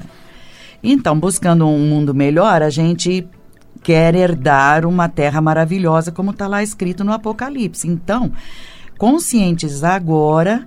Então, 0.82 1.20
buscando 1.20 1.66
um 1.66 1.80
mundo 1.80 2.14
melhor, 2.14 2.62
a 2.62 2.70
gente 2.70 3.28
quer 3.82 4.14
herdar 4.14 4.86
uma 4.86 5.08
terra 5.08 5.40
maravilhosa, 5.40 6.12
como 6.12 6.30
está 6.30 6.46
lá 6.46 6.62
escrito 6.62 7.04
no 7.04 7.12
Apocalipse. 7.12 7.88
Então, 7.88 8.32
conscientes 8.98 9.82
agora, 9.82 10.66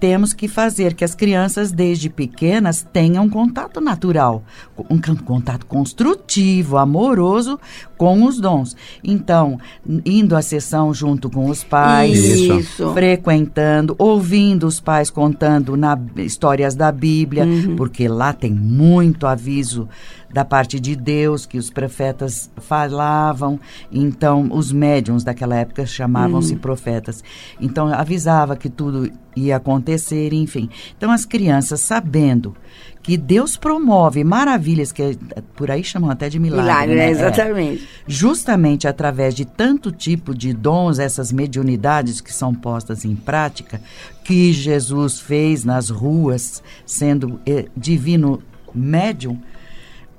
temos 0.00 0.32
que 0.32 0.46
fazer 0.46 0.94
que 0.94 1.04
as 1.04 1.14
crianças, 1.14 1.72
desde 1.72 2.08
pequenas, 2.08 2.86
tenham 2.92 3.28
contato 3.28 3.80
natural, 3.80 4.44
um 4.88 4.98
contato 5.16 5.66
construtivo, 5.66 6.78
amoroso 6.78 7.58
com 7.98 8.24
os 8.24 8.40
dons. 8.40 8.74
Então, 9.04 9.58
indo 10.06 10.34
à 10.34 10.40
sessão 10.40 10.94
junto 10.94 11.28
com 11.28 11.50
os 11.50 11.62
pais, 11.64 12.16
Isso. 12.24 12.94
Frequentando, 12.94 13.94
ouvindo 13.98 14.66
os 14.66 14.80
pais 14.80 15.10
contando 15.10 15.76
na, 15.76 15.98
histórias 16.16 16.74
da 16.74 16.90
Bíblia, 16.92 17.44
Uhum. 17.44 17.74
porque 17.76 18.06
lá 18.08 18.32
tem 18.32 18.52
muito 18.52 19.26
aviso 19.26 19.88
da 20.32 20.44
parte 20.44 20.78
de 20.78 20.94
Deus 20.94 21.44
que 21.46 21.58
os 21.58 21.70
profetas 21.70 22.50
falavam. 22.58 23.58
Então, 23.90 24.48
os 24.52 24.70
médiums 24.70 25.24
daquela 25.24 25.56
época 25.56 25.84
chamavam-se 25.86 26.52
Uhum. 26.52 26.58
profetas. 26.60 27.24
Então, 27.60 27.88
avisava 27.92 28.54
que 28.54 28.68
tudo 28.68 29.10
ia 29.34 29.56
acontecer, 29.56 30.32
enfim. 30.32 30.68
Então, 30.96 31.10
as 31.10 31.24
crianças 31.24 31.80
sabendo 31.80 32.54
que 33.02 33.16
Deus 33.16 33.56
promove 33.56 34.22
maravilhas, 34.22 34.92
que 34.92 35.18
por 35.56 35.70
aí 35.70 35.82
chamam 35.82 36.10
até 36.10 36.28
de 36.28 36.38
milagre. 36.38 36.64
Milagre, 36.64 36.94
né? 36.94 37.00
né? 37.00 37.06
É. 37.06 37.10
exatamente. 37.10 37.88
justamente 38.06 38.86
através 38.86 39.34
de 39.34 39.44
tanto 39.44 39.90
tipo 39.90 40.34
de 40.34 40.52
dons, 40.52 40.98
essas 40.98 41.32
mediunidades 41.32 42.20
que 42.20 42.32
são 42.32 42.54
postas 42.54 43.04
em 43.04 43.16
prática, 43.16 43.80
que 44.24 44.52
Jesus 44.52 45.20
fez 45.20 45.64
nas 45.64 45.88
ruas, 45.88 46.62
sendo 46.84 47.40
eh, 47.46 47.66
divino 47.76 48.42
médium, 48.74 49.40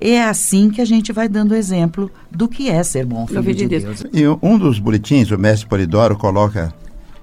é 0.02 0.24
assim 0.24 0.70
que 0.70 0.82
a 0.82 0.86
gente 0.86 1.12
vai 1.12 1.28
dando 1.28 1.54
exemplo 1.54 2.10
do 2.32 2.48
que 2.48 2.70
é 2.70 2.82
ser 2.84 3.06
bom 3.06 3.28
filho 3.28 3.54
de 3.54 3.68
Deus. 3.68 4.04
E 4.14 4.24
um 4.42 4.58
dos 4.58 4.80
boletins, 4.80 5.30
o 5.30 5.38
mestre 5.38 5.68
Polidoro 5.68 6.18
coloca 6.18 6.74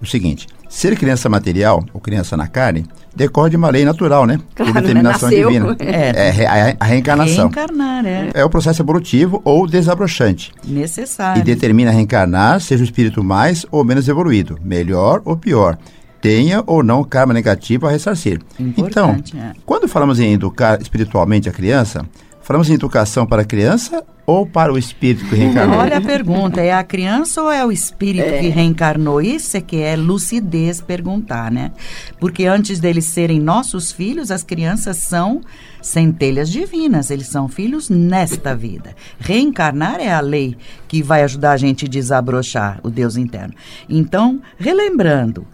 o 0.00 0.06
seguinte: 0.06 0.46
ser 0.68 0.96
criança 0.96 1.28
material 1.28 1.84
ou 1.92 2.00
criança 2.00 2.36
na 2.36 2.46
carne 2.46 2.84
decorre 3.14 3.50
de 3.50 3.56
uma 3.56 3.70
lei 3.70 3.84
natural, 3.84 4.26
né? 4.26 4.38
Claro, 4.54 4.72
Por 4.72 4.80
determinação 4.82 5.30
né? 5.30 5.36
Nasceu. 5.36 5.50
divina. 5.50 5.76
É. 5.78 6.42
É, 6.42 6.46
a, 6.46 6.76
a 6.80 6.84
reencarnação. 6.84 7.48
Reencarnar 7.48 8.06
é 8.06 8.30
É 8.34 8.44
o 8.44 8.50
processo 8.50 8.82
evolutivo 8.82 9.40
ou 9.44 9.66
desabrochante. 9.66 10.52
necessário. 10.64 11.40
E 11.40 11.44
determina 11.44 11.90
reencarnar, 11.90 12.60
seja 12.60 12.82
o 12.82 12.84
espírito 12.84 13.24
mais 13.24 13.64
ou 13.70 13.84
menos 13.84 14.06
evoluído, 14.08 14.58
melhor 14.62 15.22
ou 15.24 15.36
pior, 15.36 15.78
tenha 16.20 16.62
ou 16.66 16.82
não 16.82 17.02
karma 17.04 17.32
negativo 17.32 17.86
a 17.86 17.90
ressarcir. 17.90 18.40
Importante, 18.58 19.32
então, 19.36 19.48
é. 19.48 19.52
quando 19.64 19.88
falamos 19.88 20.18
em 20.20 20.32
educar 20.34 20.80
espiritualmente 20.80 21.48
a 21.48 21.52
criança, 21.52 22.04
falamos 22.46 22.70
em 22.70 22.74
educação 22.74 23.26
para 23.26 23.42
a 23.42 23.44
criança 23.44 24.04
ou 24.24 24.46
para 24.46 24.72
o 24.72 24.78
espírito 24.78 25.28
que 25.28 25.34
reencarnou? 25.34 25.78
Olha 25.78 25.98
a 25.98 26.00
pergunta, 26.00 26.60
é 26.60 26.72
a 26.72 26.84
criança 26.84 27.42
ou 27.42 27.50
é 27.50 27.66
o 27.66 27.72
espírito 27.72 28.38
que 28.38 28.48
reencarnou? 28.48 29.20
Isso 29.20 29.56
é 29.56 29.60
que 29.60 29.82
é 29.82 29.96
lucidez 29.96 30.80
perguntar, 30.80 31.50
né? 31.50 31.72
Porque 32.20 32.46
antes 32.46 32.78
deles 32.78 33.04
serem 33.06 33.40
nossos 33.40 33.90
filhos, 33.90 34.30
as 34.30 34.44
crianças 34.44 34.96
são 34.98 35.40
centelhas 35.82 36.48
divinas, 36.48 37.10
eles 37.10 37.26
são 37.26 37.48
filhos 37.48 37.90
nesta 37.90 38.54
vida. 38.54 38.94
Reencarnar 39.18 39.98
é 39.98 40.12
a 40.12 40.20
lei 40.20 40.56
que 40.86 41.02
vai 41.02 41.24
ajudar 41.24 41.52
a 41.52 41.56
gente 41.56 41.86
a 41.86 41.88
desabrochar 41.88 42.78
o 42.84 42.90
Deus 42.90 43.16
interno. 43.16 43.54
Então, 43.88 44.40
relembrando, 44.56 45.44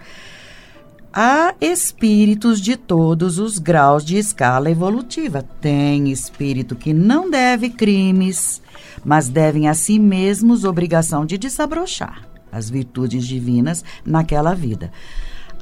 Há 1.15 1.55
espíritos 1.61 2.59
de 2.59 2.75
todos 2.75 3.39
os 3.39 3.59
graus 3.59 4.03
de 4.03 4.17
escala 4.17 4.71
evolutiva. 4.71 5.45
Tem 5.61 6.11
espírito 6.11 6.75
que 6.75 6.95
não 6.95 7.31
deve 7.31 7.69
crimes, 7.69 8.63
mas 9.05 9.29
devem 9.29 9.69
a 9.69 9.75
si 9.75 9.99
mesmos 9.99 10.65
obrigação 10.65 11.27
de 11.27 11.37
desabrochar 11.37 12.27
as 12.51 12.71
virtudes 12.71 13.27
divinas 13.27 13.85
naquela 14.07 14.55
vida. 14.55 14.91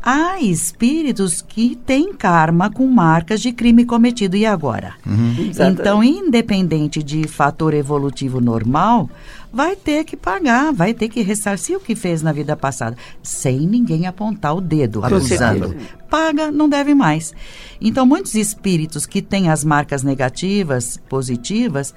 Há 0.03 0.41
espíritos 0.41 1.43
que 1.43 1.77
têm 1.77 2.13
karma 2.15 2.71
com 2.71 2.87
marcas 2.87 3.41
de 3.41 3.53
crime 3.53 3.85
cometido 3.85 4.35
e 4.37 4.47
agora. 4.47 4.95
Exatamente. 5.39 5.81
Então, 5.81 6.03
independente 6.03 7.03
de 7.03 7.29
fator 7.29 7.75
evolutivo 7.75 8.41
normal, 8.41 9.11
vai 9.53 9.77
ter 9.77 10.05
que 10.05 10.17
pagar, 10.17 10.73
vai 10.73 10.95
ter 10.95 11.09
que 11.09 11.21
ressarcir 11.21 11.77
o 11.77 11.81
que 11.81 11.95
fez 11.95 12.23
na 12.23 12.33
vida 12.33 12.57
passada, 12.57 12.97
sem 13.23 13.61
ninguém 13.61 14.07
apontar 14.07 14.57
o 14.57 14.61
dedo, 14.61 15.05
acusando. 15.05 15.77
Paga, 16.09 16.51
não 16.51 16.69
deve 16.69 16.95
mais. 16.95 17.35
Então, 17.81 18.07
muitos 18.07 18.35
espíritos 18.35 19.05
que 19.05 19.21
têm 19.21 19.51
as 19.51 19.63
marcas 19.65 20.03
negativas, 20.03 20.99
positivas, 21.11 21.95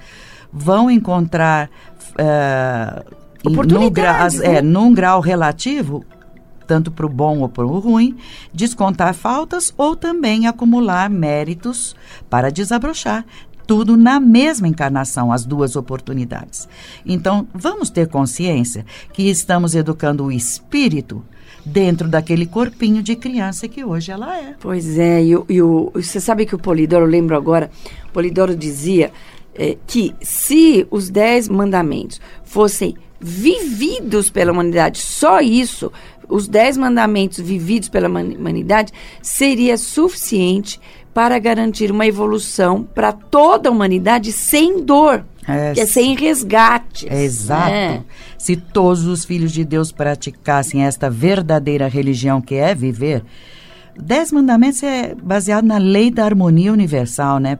vão 0.52 0.90
encontrar 0.90 1.70
em- 2.18 3.50
num, 3.50 3.52
gra- 3.52 3.62
Oportunidades, 3.62 4.40
é, 4.40 4.52
né? 4.54 4.62
num 4.62 4.92
grau 4.94 5.20
relativo 5.20 6.04
tanto 6.66 6.90
para 6.90 7.06
o 7.06 7.08
bom 7.08 7.40
ou 7.40 7.48
para 7.48 7.66
o 7.66 7.78
ruim, 7.78 8.16
descontar 8.52 9.14
faltas 9.14 9.72
ou 9.76 9.94
também 9.94 10.46
acumular 10.46 11.08
méritos 11.10 11.94
para 12.28 12.50
desabrochar. 12.50 13.24
Tudo 13.66 13.96
na 13.96 14.20
mesma 14.20 14.68
encarnação, 14.68 15.32
as 15.32 15.46
duas 15.46 15.74
oportunidades. 15.74 16.68
Então, 17.06 17.46
vamos 17.54 17.88
ter 17.88 18.08
consciência 18.08 18.84
que 19.12 19.22
estamos 19.30 19.74
educando 19.74 20.24
o 20.24 20.30
espírito 20.32 21.24
dentro 21.64 22.06
daquele 22.06 22.44
corpinho 22.44 23.02
de 23.02 23.16
criança 23.16 23.66
que 23.66 23.82
hoje 23.82 24.12
ela 24.12 24.36
é. 24.38 24.54
Pois 24.60 24.98
é, 24.98 25.24
e, 25.24 25.34
o- 25.34 25.46
e 25.48 25.62
o- 25.62 25.90
você 25.94 26.20
sabe 26.20 26.44
que 26.44 26.54
o 26.54 26.58
Polidoro, 26.58 27.06
eu 27.06 27.10
lembro 27.10 27.34
agora, 27.34 27.70
Polidoro 28.12 28.54
dizia 28.54 29.10
eh, 29.56 29.78
que 29.86 30.12
se 30.20 30.84
os 30.90 31.08
dez 31.08 31.48
mandamentos 31.48 32.20
fossem 32.44 32.96
vividos 33.20 34.28
pela 34.28 34.52
humanidade, 34.52 34.98
só 34.98 35.40
isso, 35.40 35.92
os 36.28 36.48
dez 36.48 36.76
mandamentos 36.76 37.38
vividos 37.40 37.88
pela 37.88 38.08
mani- 38.08 38.36
humanidade, 38.36 38.92
seria 39.22 39.76
suficiente 39.76 40.80
para 41.12 41.38
garantir 41.38 41.90
uma 41.90 42.06
evolução 42.06 42.82
para 42.82 43.12
toda 43.12 43.68
a 43.68 43.72
humanidade 43.72 44.32
sem 44.32 44.82
dor, 44.82 45.24
É, 45.46 45.72
que 45.72 45.80
é 45.80 45.86
sem 45.86 46.16
resgate. 46.16 47.06
É 47.08 47.22
exato. 47.22 48.04
Se 48.36 48.56
todos 48.56 49.04
os 49.06 49.24
filhos 49.24 49.52
de 49.52 49.64
Deus 49.64 49.92
praticassem 49.92 50.84
esta 50.84 51.08
verdadeira 51.08 51.86
religião 51.86 52.40
que 52.40 52.54
é 52.56 52.74
viver, 52.74 53.22
Dez 53.98 54.32
mandamentos 54.32 54.82
é 54.82 55.14
baseado 55.14 55.64
na 55.64 55.78
lei 55.78 56.10
da 56.10 56.24
harmonia 56.24 56.72
universal, 56.72 57.38
né? 57.38 57.58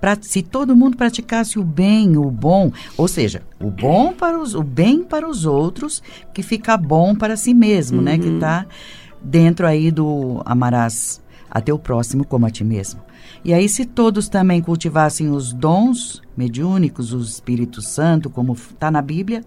Pra, 0.00 0.16
se 0.20 0.42
todo 0.42 0.76
mundo 0.76 0.96
praticasse 0.96 1.58
o 1.58 1.64
bem, 1.64 2.16
o 2.16 2.30
bom, 2.30 2.72
ou 2.96 3.06
seja, 3.06 3.42
o 3.60 3.70
bom 3.70 4.12
para 4.12 4.38
os, 4.38 4.54
o 4.54 4.62
bem 4.62 5.02
para 5.02 5.28
os 5.28 5.46
outros, 5.46 6.02
que 6.34 6.42
fica 6.42 6.76
bom 6.76 7.14
para 7.14 7.36
si 7.36 7.54
mesmo, 7.54 8.02
né? 8.02 8.18
Que 8.18 8.28
está 8.28 8.66
dentro 9.22 9.66
aí 9.66 9.90
do 9.90 10.42
amarás 10.44 11.20
a 11.50 11.60
teu 11.60 11.78
próximo 11.78 12.26
como 12.26 12.46
a 12.46 12.50
ti 12.50 12.64
mesmo. 12.64 13.00
E 13.44 13.54
aí, 13.54 13.68
se 13.68 13.84
todos 13.84 14.28
também 14.28 14.60
cultivassem 14.60 15.30
os 15.30 15.52
dons 15.52 16.20
mediúnicos, 16.36 17.12
o 17.12 17.20
Espírito 17.20 17.80
Santo, 17.80 18.28
como 18.28 18.54
está 18.54 18.90
na 18.90 19.00
Bíblia, 19.00 19.44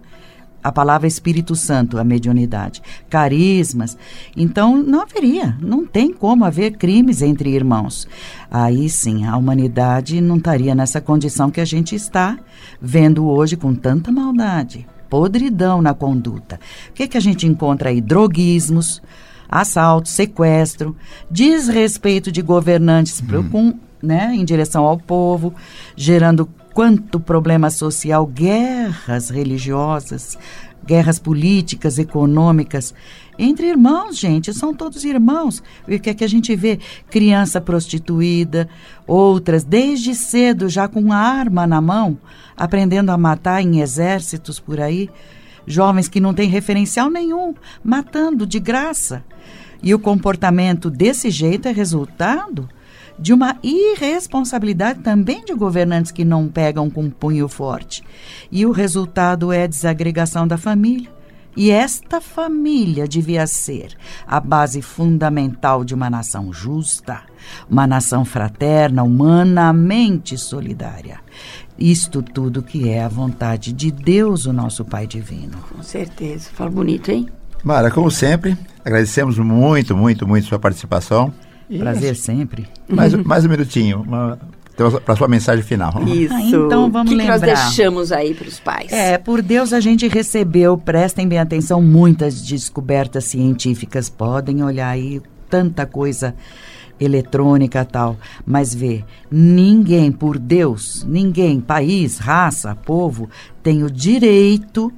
a 0.62 0.70
palavra 0.70 1.06
Espírito 1.06 1.54
Santo, 1.56 1.98
a 1.98 2.04
mediunidade, 2.04 2.82
carismas. 3.08 3.96
Então, 4.36 4.76
não 4.82 5.02
haveria, 5.02 5.56
não 5.60 5.86
tem 5.86 6.12
como 6.12 6.44
haver 6.44 6.76
crimes 6.76 7.22
entre 7.22 7.50
irmãos. 7.50 8.06
Aí 8.50 8.88
sim, 8.88 9.26
a 9.26 9.36
humanidade 9.36 10.20
não 10.20 10.36
estaria 10.36 10.74
nessa 10.74 11.00
condição 11.00 11.50
que 11.50 11.60
a 11.60 11.64
gente 11.64 11.94
está 11.94 12.38
vendo 12.80 13.26
hoje 13.26 13.56
com 13.56 13.74
tanta 13.74 14.10
maldade, 14.12 14.86
podridão 15.08 15.80
na 15.80 15.94
conduta. 15.94 16.58
O 16.90 16.92
que, 16.92 17.08
que 17.08 17.16
a 17.16 17.20
gente 17.20 17.46
encontra 17.46 17.90
aí? 17.90 18.00
Droguismos, 18.00 19.02
assalto, 19.48 20.08
sequestro, 20.08 20.94
desrespeito 21.30 22.30
de 22.30 22.42
governantes 22.42 23.20
pro- 23.20 23.44
com, 23.44 23.74
né, 24.02 24.32
em 24.34 24.44
direção 24.44 24.84
ao 24.84 24.96
povo, 24.98 25.52
gerando 25.96 26.48
quanto 26.72 27.18
problema 27.18 27.70
social, 27.70 28.26
guerras 28.26 29.30
religiosas, 29.30 30.38
guerras 30.84 31.18
políticas, 31.18 31.98
econômicas. 31.98 32.94
Entre 33.38 33.68
irmãos, 33.68 34.18
gente, 34.18 34.52
são 34.52 34.74
todos 34.74 35.04
irmãos. 35.04 35.62
E 35.88 35.96
o 35.96 36.00
que 36.00 36.10
é 36.10 36.14
que 36.14 36.24
a 36.24 36.28
gente 36.28 36.54
vê? 36.54 36.78
Criança 37.08 37.60
prostituída, 37.60 38.68
outras 39.06 39.64
desde 39.64 40.14
cedo 40.14 40.68
já 40.68 40.88
com 40.88 41.12
arma 41.12 41.66
na 41.66 41.80
mão, 41.80 42.18
aprendendo 42.56 43.10
a 43.10 43.18
matar 43.18 43.62
em 43.62 43.80
exércitos 43.80 44.60
por 44.60 44.80
aí. 44.80 45.08
Jovens 45.66 46.08
que 46.08 46.20
não 46.20 46.34
têm 46.34 46.48
referencial 46.48 47.10
nenhum, 47.10 47.54
matando 47.84 48.46
de 48.46 48.58
graça. 48.58 49.24
E 49.82 49.94
o 49.94 49.98
comportamento 49.98 50.90
desse 50.90 51.30
jeito 51.30 51.68
é 51.68 51.72
resultado 51.72 52.68
de 53.20 53.34
uma 53.34 53.56
irresponsabilidade 53.62 55.00
também 55.00 55.44
de 55.44 55.54
governantes 55.54 56.10
que 56.10 56.24
não 56.24 56.48
pegam 56.48 56.88
com 56.88 57.10
punho 57.10 57.46
forte. 57.48 58.02
E 58.50 58.64
o 58.64 58.72
resultado 58.72 59.52
é 59.52 59.64
a 59.64 59.66
desagregação 59.66 60.48
da 60.48 60.56
família. 60.56 61.10
E 61.56 61.70
esta 61.70 62.20
família 62.20 63.08
devia 63.08 63.46
ser 63.46 63.96
a 64.26 64.38
base 64.40 64.80
fundamental 64.80 65.84
de 65.84 65.94
uma 65.94 66.08
nação 66.08 66.52
justa, 66.52 67.22
uma 67.68 67.86
nação 67.86 68.24
fraterna, 68.24 69.02
humanamente 69.02 70.38
solidária. 70.38 71.18
Isto 71.78 72.22
tudo 72.22 72.62
que 72.62 72.88
é 72.88 73.02
a 73.02 73.08
vontade 73.08 73.72
de 73.72 73.90
Deus, 73.90 74.46
o 74.46 74.52
nosso 74.52 74.84
Pai 74.84 75.06
Divino. 75.06 75.58
Com 75.74 75.82
certeza. 75.82 76.48
Fala 76.54 76.70
bonito, 76.70 77.10
hein? 77.10 77.28
Mara, 77.64 77.90
como 77.90 78.10
sempre, 78.10 78.56
agradecemos 78.84 79.36
muito, 79.36 79.94
muito, 79.96 80.26
muito 80.26 80.46
sua 80.46 80.58
participação. 80.58 81.32
E 81.70 81.78
Prazer 81.78 82.16
sempre. 82.16 82.66
Mais, 82.88 83.14
mais 83.14 83.44
um 83.44 83.48
minutinho 83.48 84.04
para 85.04 85.14
sua 85.14 85.28
mensagem 85.28 85.62
final. 85.64 86.02
Isso. 86.06 86.34
Ah, 86.34 86.42
então 86.42 86.90
vamos 86.90 87.12
O 87.12 87.14
que, 87.16 87.22
que 87.22 87.28
nós 87.28 87.40
lembrar. 87.40 87.62
deixamos 87.64 88.10
aí 88.10 88.34
para 88.34 88.48
os 88.48 88.58
pais? 88.58 88.92
É, 88.92 89.16
por 89.16 89.40
Deus 89.40 89.72
a 89.72 89.78
gente 89.78 90.08
recebeu, 90.08 90.76
prestem 90.76 91.28
bem 91.28 91.38
atenção, 91.38 91.80
muitas 91.80 92.42
descobertas 92.42 93.24
científicas. 93.24 94.08
Podem 94.08 94.64
olhar 94.64 94.88
aí 94.88 95.22
tanta 95.48 95.86
coisa 95.86 96.34
eletrônica 96.98 97.84
tal. 97.84 98.16
Mas 98.44 98.74
vê, 98.74 99.04
ninguém, 99.30 100.10
por 100.10 100.38
Deus, 100.38 101.04
ninguém, 101.08 101.60
país, 101.60 102.18
raça, 102.18 102.74
povo, 102.74 103.28
tem 103.62 103.84
o 103.84 103.90
direito 103.90 104.92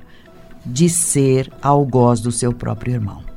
de 0.65 0.89
ser 0.89 1.53
algoz 1.61 2.21
do 2.21 2.33
seu 2.33 2.53
próprio 2.53 2.95
irmão. 2.95 3.32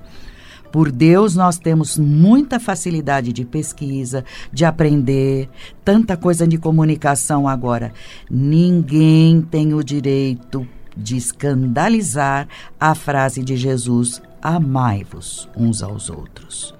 Por 0.75 0.91
Deus, 0.91 1.37
nós 1.37 1.57
temos 1.57 1.97
muita 1.97 2.59
facilidade 2.59 3.31
de 3.31 3.45
pesquisa, 3.45 4.25
de 4.51 4.65
aprender, 4.65 5.49
tanta 5.85 6.17
coisa 6.17 6.45
de 6.45 6.57
comunicação 6.57 7.47
agora. 7.47 7.93
Ninguém 8.29 9.41
tem 9.41 9.73
o 9.73 9.81
direito 9.81 10.67
de 10.97 11.15
escandalizar 11.15 12.49
a 12.77 12.93
frase 12.93 13.41
de 13.41 13.55
Jesus: 13.55 14.21
amai-vos 14.41 15.47
uns 15.55 15.81
aos 15.81 16.09
outros. 16.09 16.75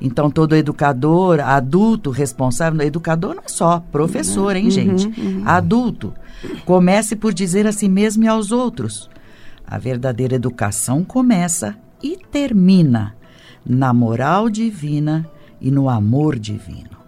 Então, 0.00 0.32
todo 0.32 0.56
educador, 0.56 1.38
adulto 1.38 2.10
responsável, 2.10 2.84
educador 2.84 3.36
não 3.36 3.44
é 3.44 3.48
só, 3.48 3.78
professor, 3.92 4.56
hein, 4.56 4.68
gente? 4.68 5.06
Uhum, 5.06 5.36
uhum. 5.36 5.42
Adulto. 5.46 6.12
Comece 6.64 7.14
por 7.14 7.32
dizer 7.32 7.68
a 7.68 7.72
si 7.72 7.88
mesmo 7.88 8.24
e 8.24 8.26
aos 8.26 8.50
outros. 8.50 9.08
A 9.64 9.78
verdadeira 9.78 10.34
educação 10.34 11.04
começa 11.04 11.76
e 12.02 12.16
termina 12.16 13.16
na 13.64 13.92
moral 13.92 14.48
divina 14.48 15.28
e 15.60 15.70
no 15.70 15.88
amor 15.88 16.38
divino. 16.38 16.98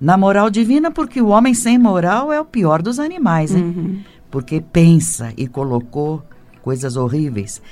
Na 0.00 0.16
moral 0.16 0.50
divina, 0.50 0.90
porque 0.90 1.20
o 1.20 1.28
homem 1.28 1.54
sem 1.54 1.78
moral 1.78 2.32
é 2.32 2.40
o 2.40 2.44
pior 2.44 2.82
dos 2.82 2.98
animais, 2.98 3.54
hein? 3.54 3.62
Uhum. 3.62 4.00
Porque 4.30 4.60
pensa 4.60 5.32
e 5.36 5.46
colocou 5.46 6.22
coisas 6.60 6.96
horríveis. 6.96 7.62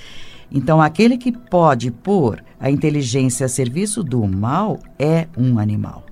Então, 0.53 0.81
aquele 0.81 1.17
que 1.17 1.33
pode 1.33 1.91
pôr 1.91 2.43
a 2.59 2.71
inteligência 2.71 3.47
a 3.47 3.49
serviço 3.49 4.03
do 4.03 4.27
mal 4.27 4.79
é 4.99 5.27
um 5.37 5.59
animal. 5.59 6.05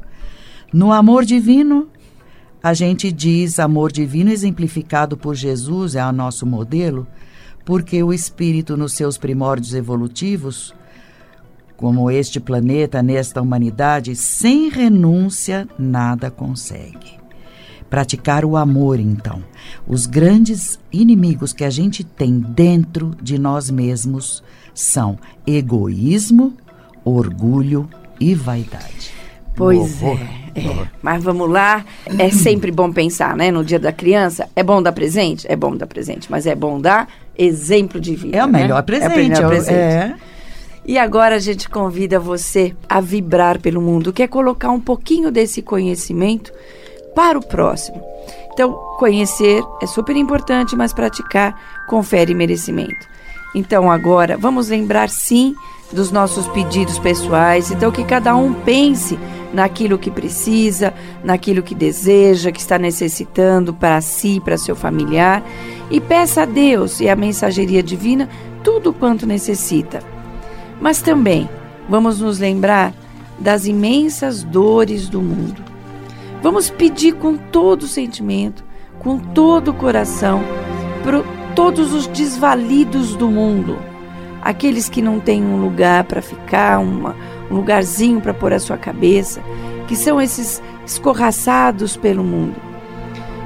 No 0.73 0.93
amor 0.93 1.25
divino, 1.25 1.89
a 2.63 2.75
gente 2.75 3.13
diz 3.13 3.59
amor 3.59 3.93
divino 3.93 4.31
exemplificado 4.31 5.17
por 5.17 5.35
Jesus 5.35 5.95
é 5.95 6.05
o 6.05 6.13
nosso 6.13 6.45
modelo, 6.45 7.07
porque 7.65 8.03
o 8.03 8.13
espírito 8.13 8.77
nos 8.77 8.93
seus 8.93 9.17
primórdios 9.19 9.75
evolutivos 9.75 10.75
como 11.79 12.11
este 12.11 12.41
planeta, 12.41 13.01
nesta 13.05 13.41
humanidade, 13.41 14.17
sem 14.17 14.69
renúncia, 14.69 15.67
nada 15.79 16.29
consegue. 16.29 17.17
Praticar 17.89 18.45
o 18.45 18.57
amor, 18.57 18.99
então. 18.99 19.45
Os 19.87 20.05
grandes 20.05 20.79
inimigos 20.93 21.53
que 21.53 21.63
a 21.63 21.71
gente 21.71 22.03
tem 22.03 22.41
dentro 22.41 23.13
de 23.23 23.39
nós 23.39 23.71
mesmos 23.71 24.43
são 24.75 25.17
egoísmo, 25.47 26.53
orgulho 27.05 27.89
e 28.19 28.35
vaidade. 28.35 29.13
Pois 29.55 30.03
é, 30.03 30.15
é. 30.57 30.87
Mas 31.01 31.23
vamos 31.23 31.49
lá, 31.49 31.85
é 32.19 32.29
sempre 32.31 32.73
bom 32.73 32.93
pensar, 32.93 33.37
né? 33.37 33.53
No 33.53 33.65
dia 33.65 33.79
da 33.79 33.93
criança, 33.93 34.49
é 34.57 34.65
bom 34.65 34.83
dar 34.83 34.93
presente? 34.93 35.47
É 35.49 35.55
bom 35.55 35.77
dar 35.77 35.87
presente, 35.87 36.29
mas 36.29 36.45
é 36.45 36.57
bom 36.57 36.81
dar 36.81 37.09
exemplo 37.37 38.01
de 38.01 38.17
vida. 38.17 38.37
É 38.37 38.45
o 38.45 38.49
melhor 38.49 38.79
né? 38.79 38.83
presente. 38.83 39.13
É 39.13 39.15
o 39.15 39.29
melhor 39.29 39.49
presente. 39.49 39.79
É. 39.79 40.17
E 40.89 40.97
agora 40.97 41.35
a 41.35 41.39
gente 41.39 41.69
convida 41.69 42.19
você 42.19 42.75
a 42.89 42.99
vibrar 42.99 43.61
pelo 43.61 43.79
mundo, 43.79 44.11
que 44.11 44.23
é 44.23 44.27
colocar 44.27 44.71
um 44.71 44.81
pouquinho 44.81 45.31
desse 45.31 45.61
conhecimento 45.61 46.51
para 47.15 47.39
o 47.39 47.47
próximo. 47.47 48.03
Então, 48.55 48.73
conhecer 48.99 49.63
é 49.83 49.87
super 49.87 50.17
importante, 50.17 50.75
mas 50.75 50.95
praticar 50.95 51.85
confere 51.87 52.33
merecimento. 52.33 53.07
Então, 53.55 53.91
agora, 53.91 54.39
vamos 54.39 54.71
lembrar 54.71 55.11
sim 55.11 55.55
dos 55.93 56.11
nossos 56.11 56.49
pedidos 56.49 56.99
pessoais. 56.99 57.71
Então, 57.71 57.93
que 57.93 58.03
cada 58.03 58.35
um 58.35 58.55
pense 58.55 59.19
naquilo 59.53 59.99
que 59.99 60.11
precisa, 60.11 60.95
naquilo 61.23 61.63
que 61.63 61.75
deseja, 61.75 62.51
que 62.51 62.61
está 62.61 62.79
necessitando 62.79 63.75
para 63.75 64.01
si, 64.01 64.41
para 64.41 64.57
seu 64.57 64.75
familiar, 64.75 65.43
e 65.91 66.01
peça 66.01 66.43
a 66.43 66.47
Deus 66.47 66.99
e 66.99 67.11
a 67.11 67.15
mensageria 67.15 67.83
divina 67.83 68.27
tudo 68.65 68.95
quanto 68.95 69.27
necessita 69.27 70.18
mas 70.81 71.01
também 71.01 71.49
vamos 71.89 72.21
nos 72.21 72.39
lembrar 72.39 72.93
das 73.39 73.67
imensas 73.67 74.43
dores 74.43 75.09
do 75.09 75.21
mundo. 75.21 75.63
Vamos 76.43 76.71
pedir 76.71 77.15
com 77.15 77.37
todo 77.37 77.83
o 77.83 77.89
sentimento, 77.89 78.65
com 78.99 79.19
todo 79.19 79.71
o 79.71 79.75
coração, 79.75 80.43
para 81.03 81.23
todos 81.55 81.93
os 81.93 82.07
desvalidos 82.07 83.17
do 83.17 83.29
mundo, 83.29 83.79
aqueles 84.43 84.89
que 84.89 85.03
não 85.03 85.19
têm 85.19 85.43
um 85.43 85.61
lugar 85.61 86.05
para 86.05 86.23
ficar, 86.23 86.79
uma, 86.79 87.17
um 87.51 87.57
lugarzinho 87.57 88.21
para 88.21 88.35
pôr 88.35 88.53
a 88.53 88.61
sua 88.61 88.77
cabeça, 88.77 89.41
que 89.89 89.97
são 89.97 90.21
esses 90.21 90.63
escorraçados 90.87 91.97
pelo 91.97 92.23
mundo. 92.23 92.68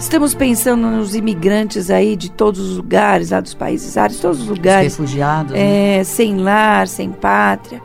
Estamos 0.02 0.34
pensando 0.34 0.90
nos 0.90 1.14
imigrantes 1.14 1.88
aí 1.88 2.16
de 2.16 2.28
todos 2.28 2.58
os 2.58 2.76
lugares, 2.76 3.30
lá 3.30 3.40
dos 3.40 3.54
países 3.54 3.96
árabes, 3.96 4.20
todos 4.20 4.40
os 4.42 4.48
lugares. 4.48 4.94
Os 4.94 4.98
refugiados. 4.98 5.54
É, 5.54 5.98
né? 5.98 6.04
sem 6.04 6.38
lar, 6.38 6.88
sem 6.88 7.12
pátria. 7.12 7.80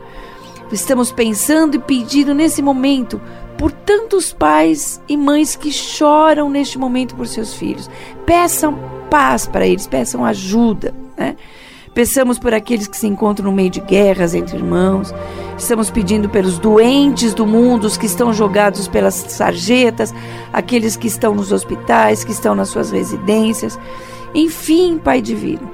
Estamos 0.72 1.12
pensando 1.12 1.76
e 1.76 1.78
pedindo 1.78 2.34
nesse 2.34 2.60
momento 2.60 3.20
por 3.56 3.70
tantos 3.70 4.32
pais 4.32 5.00
e 5.08 5.16
mães 5.16 5.54
que 5.54 5.70
choram 5.70 6.50
neste 6.50 6.76
momento 6.76 7.14
por 7.14 7.28
seus 7.28 7.54
filhos. 7.54 7.88
Peçam 8.26 8.76
paz 9.08 9.46
para 9.46 9.64
eles, 9.64 9.86
peçam 9.86 10.24
ajuda, 10.24 10.92
né? 11.16 11.36
Peçamos 11.94 12.38
por 12.38 12.54
aqueles 12.54 12.86
que 12.86 12.96
se 12.96 13.06
encontram 13.06 13.46
no 13.46 13.56
meio 13.56 13.70
de 13.70 13.80
guerras 13.80 14.34
entre 14.34 14.56
irmãos. 14.56 15.14
Estamos 15.56 15.90
pedindo 15.90 16.28
pelos 16.28 16.58
doentes 16.58 17.34
do 17.34 17.46
mundo, 17.46 17.84
os 17.84 17.96
que 17.96 18.06
estão 18.06 18.32
jogados 18.32 18.86
pelas 18.86 19.14
sarjetas, 19.14 20.14
aqueles 20.52 20.96
que 20.96 21.08
estão 21.08 21.34
nos 21.34 21.50
hospitais, 21.50 22.22
que 22.22 22.32
estão 22.32 22.54
nas 22.54 22.68
suas 22.68 22.90
residências. 22.90 23.78
Enfim, 24.34 24.98
Pai 25.02 25.20
Divino, 25.20 25.70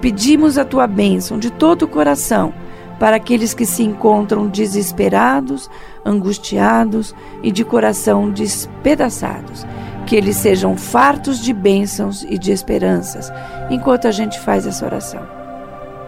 pedimos 0.00 0.58
a 0.58 0.64
tua 0.64 0.86
bênção 0.86 1.38
de 1.38 1.50
todo 1.50 1.82
o 1.82 1.88
coração 1.88 2.52
para 2.98 3.16
aqueles 3.16 3.54
que 3.54 3.64
se 3.64 3.84
encontram 3.84 4.48
desesperados, 4.48 5.70
angustiados 6.04 7.14
e 7.42 7.52
de 7.52 7.64
coração 7.64 8.30
despedaçados. 8.30 9.64
Que 10.04 10.16
eles 10.16 10.36
sejam 10.36 10.76
fartos 10.76 11.38
de 11.38 11.52
bênçãos 11.52 12.24
e 12.24 12.38
de 12.38 12.50
esperanças, 12.50 13.30
enquanto 13.70 14.08
a 14.08 14.10
gente 14.10 14.40
faz 14.40 14.66
essa 14.66 14.84
oração 14.84 15.37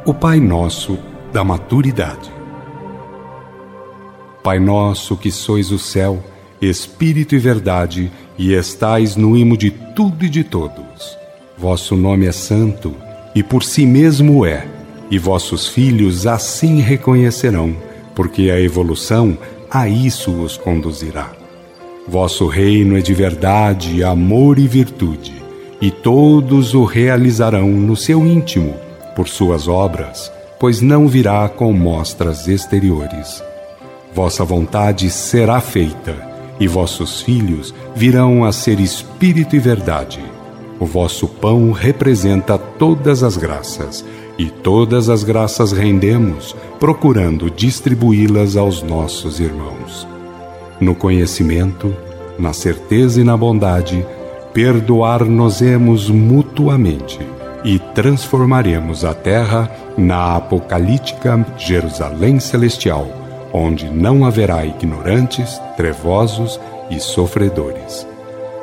o 0.06 0.14
Pai 0.14 0.40
Nosso 0.40 0.98
da 1.30 1.44
maturidade. 1.44 2.32
Pai 4.42 4.58
nosso 4.58 5.14
que 5.14 5.30
sois 5.30 5.70
o 5.70 5.78
céu, 5.78 6.24
Espírito 6.60 7.34
e 7.34 7.38
verdade, 7.38 8.10
e 8.38 8.54
estais 8.54 9.14
no 9.14 9.36
imo 9.36 9.56
de 9.56 9.70
tudo 9.70 10.24
e 10.24 10.30
de 10.30 10.42
todos. 10.42 11.18
Vosso 11.56 11.96
nome 11.96 12.26
é 12.26 12.32
santo, 12.32 12.94
e 13.34 13.42
por 13.42 13.62
si 13.62 13.84
mesmo 13.84 14.46
é, 14.46 14.66
e 15.10 15.18
vossos 15.18 15.68
filhos 15.68 16.26
assim 16.26 16.80
reconhecerão, 16.80 17.76
porque 18.14 18.50
a 18.50 18.58
evolução 18.58 19.36
a 19.70 19.86
isso 19.86 20.30
os 20.32 20.56
conduzirá. 20.56 21.30
Vosso 22.08 22.46
reino 22.46 22.96
é 22.96 23.00
de 23.00 23.12
verdade, 23.12 24.02
amor 24.02 24.58
e 24.58 24.66
virtude, 24.66 25.34
e 25.80 25.90
todos 25.90 26.74
o 26.74 26.84
realizarão 26.84 27.68
no 27.68 27.94
seu 27.94 28.26
íntimo 28.26 28.89
por 29.14 29.29
suas 29.29 29.68
obras, 29.68 30.31
pois 30.59 30.83
não 30.83 31.09
virá 31.09 31.49
com 31.49 31.73
mostras 31.73 32.46
exteriores. 32.46 33.42
Vossa 34.14 34.44
vontade 34.44 35.09
será 35.09 35.61
feita, 35.61 36.14
e 36.61 36.68
vossos 36.68 37.23
filhos 37.23 37.75
virão 37.96 38.44
a 38.44 38.53
ser 38.53 38.79
espírito 38.79 39.57
e 39.57 39.59
verdade. 39.59 40.20
O 40.79 40.85
vosso 40.85 41.27
pão 41.27 41.73
representa 41.73 42.59
todas 42.59 43.23
as 43.23 43.37
graças, 43.37 44.05
e 44.38 44.51
todas 44.51 45.09
as 45.09 45.25
graças 45.25 45.73
rendemos, 45.73 46.55
procurando 46.79 47.51
distribuí-las 47.51 48.57
aos 48.57 48.83
nossos 48.83 49.40
irmãos. 49.40 50.07
No 50.79 50.94
conhecimento, 50.94 51.94
na 52.38 52.53
certeza 52.53 53.20
e 53.20 53.25
na 53.25 53.37
bondade, 53.37 54.05
perdoar-nos-emos 54.53 56.11
mutuamente 56.11 57.18
e 57.64 57.79
transformaremos 57.79 59.05
a 59.05 59.14
terra 59.14 59.70
na 59.96 60.37
apocalíptica 60.37 61.44
Jerusalém 61.59 62.40
Celestial, 62.40 63.07
onde 63.53 63.90
não 63.90 64.25
haverá 64.25 64.64
ignorantes, 64.64 65.61
trevosos 65.77 66.61
e 66.90 66.99
sofredores. 66.99 68.07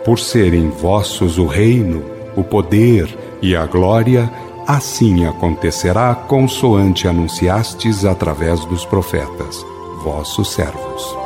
Por 0.03 0.19
serem 0.19 0.69
vossos 0.69 1.37
o 1.37 1.45
reino, 1.45 2.03
o 2.35 2.43
poder 2.43 3.07
e 3.41 3.55
a 3.55 3.65
glória, 3.65 4.29
assim 4.65 5.25
acontecerá 5.25 6.13
consoante 6.15 7.07
anunciastes 7.07 8.05
através 8.05 8.63
dos 8.65 8.85
profetas, 8.85 9.65
vossos 10.03 10.53
servos. 10.53 11.17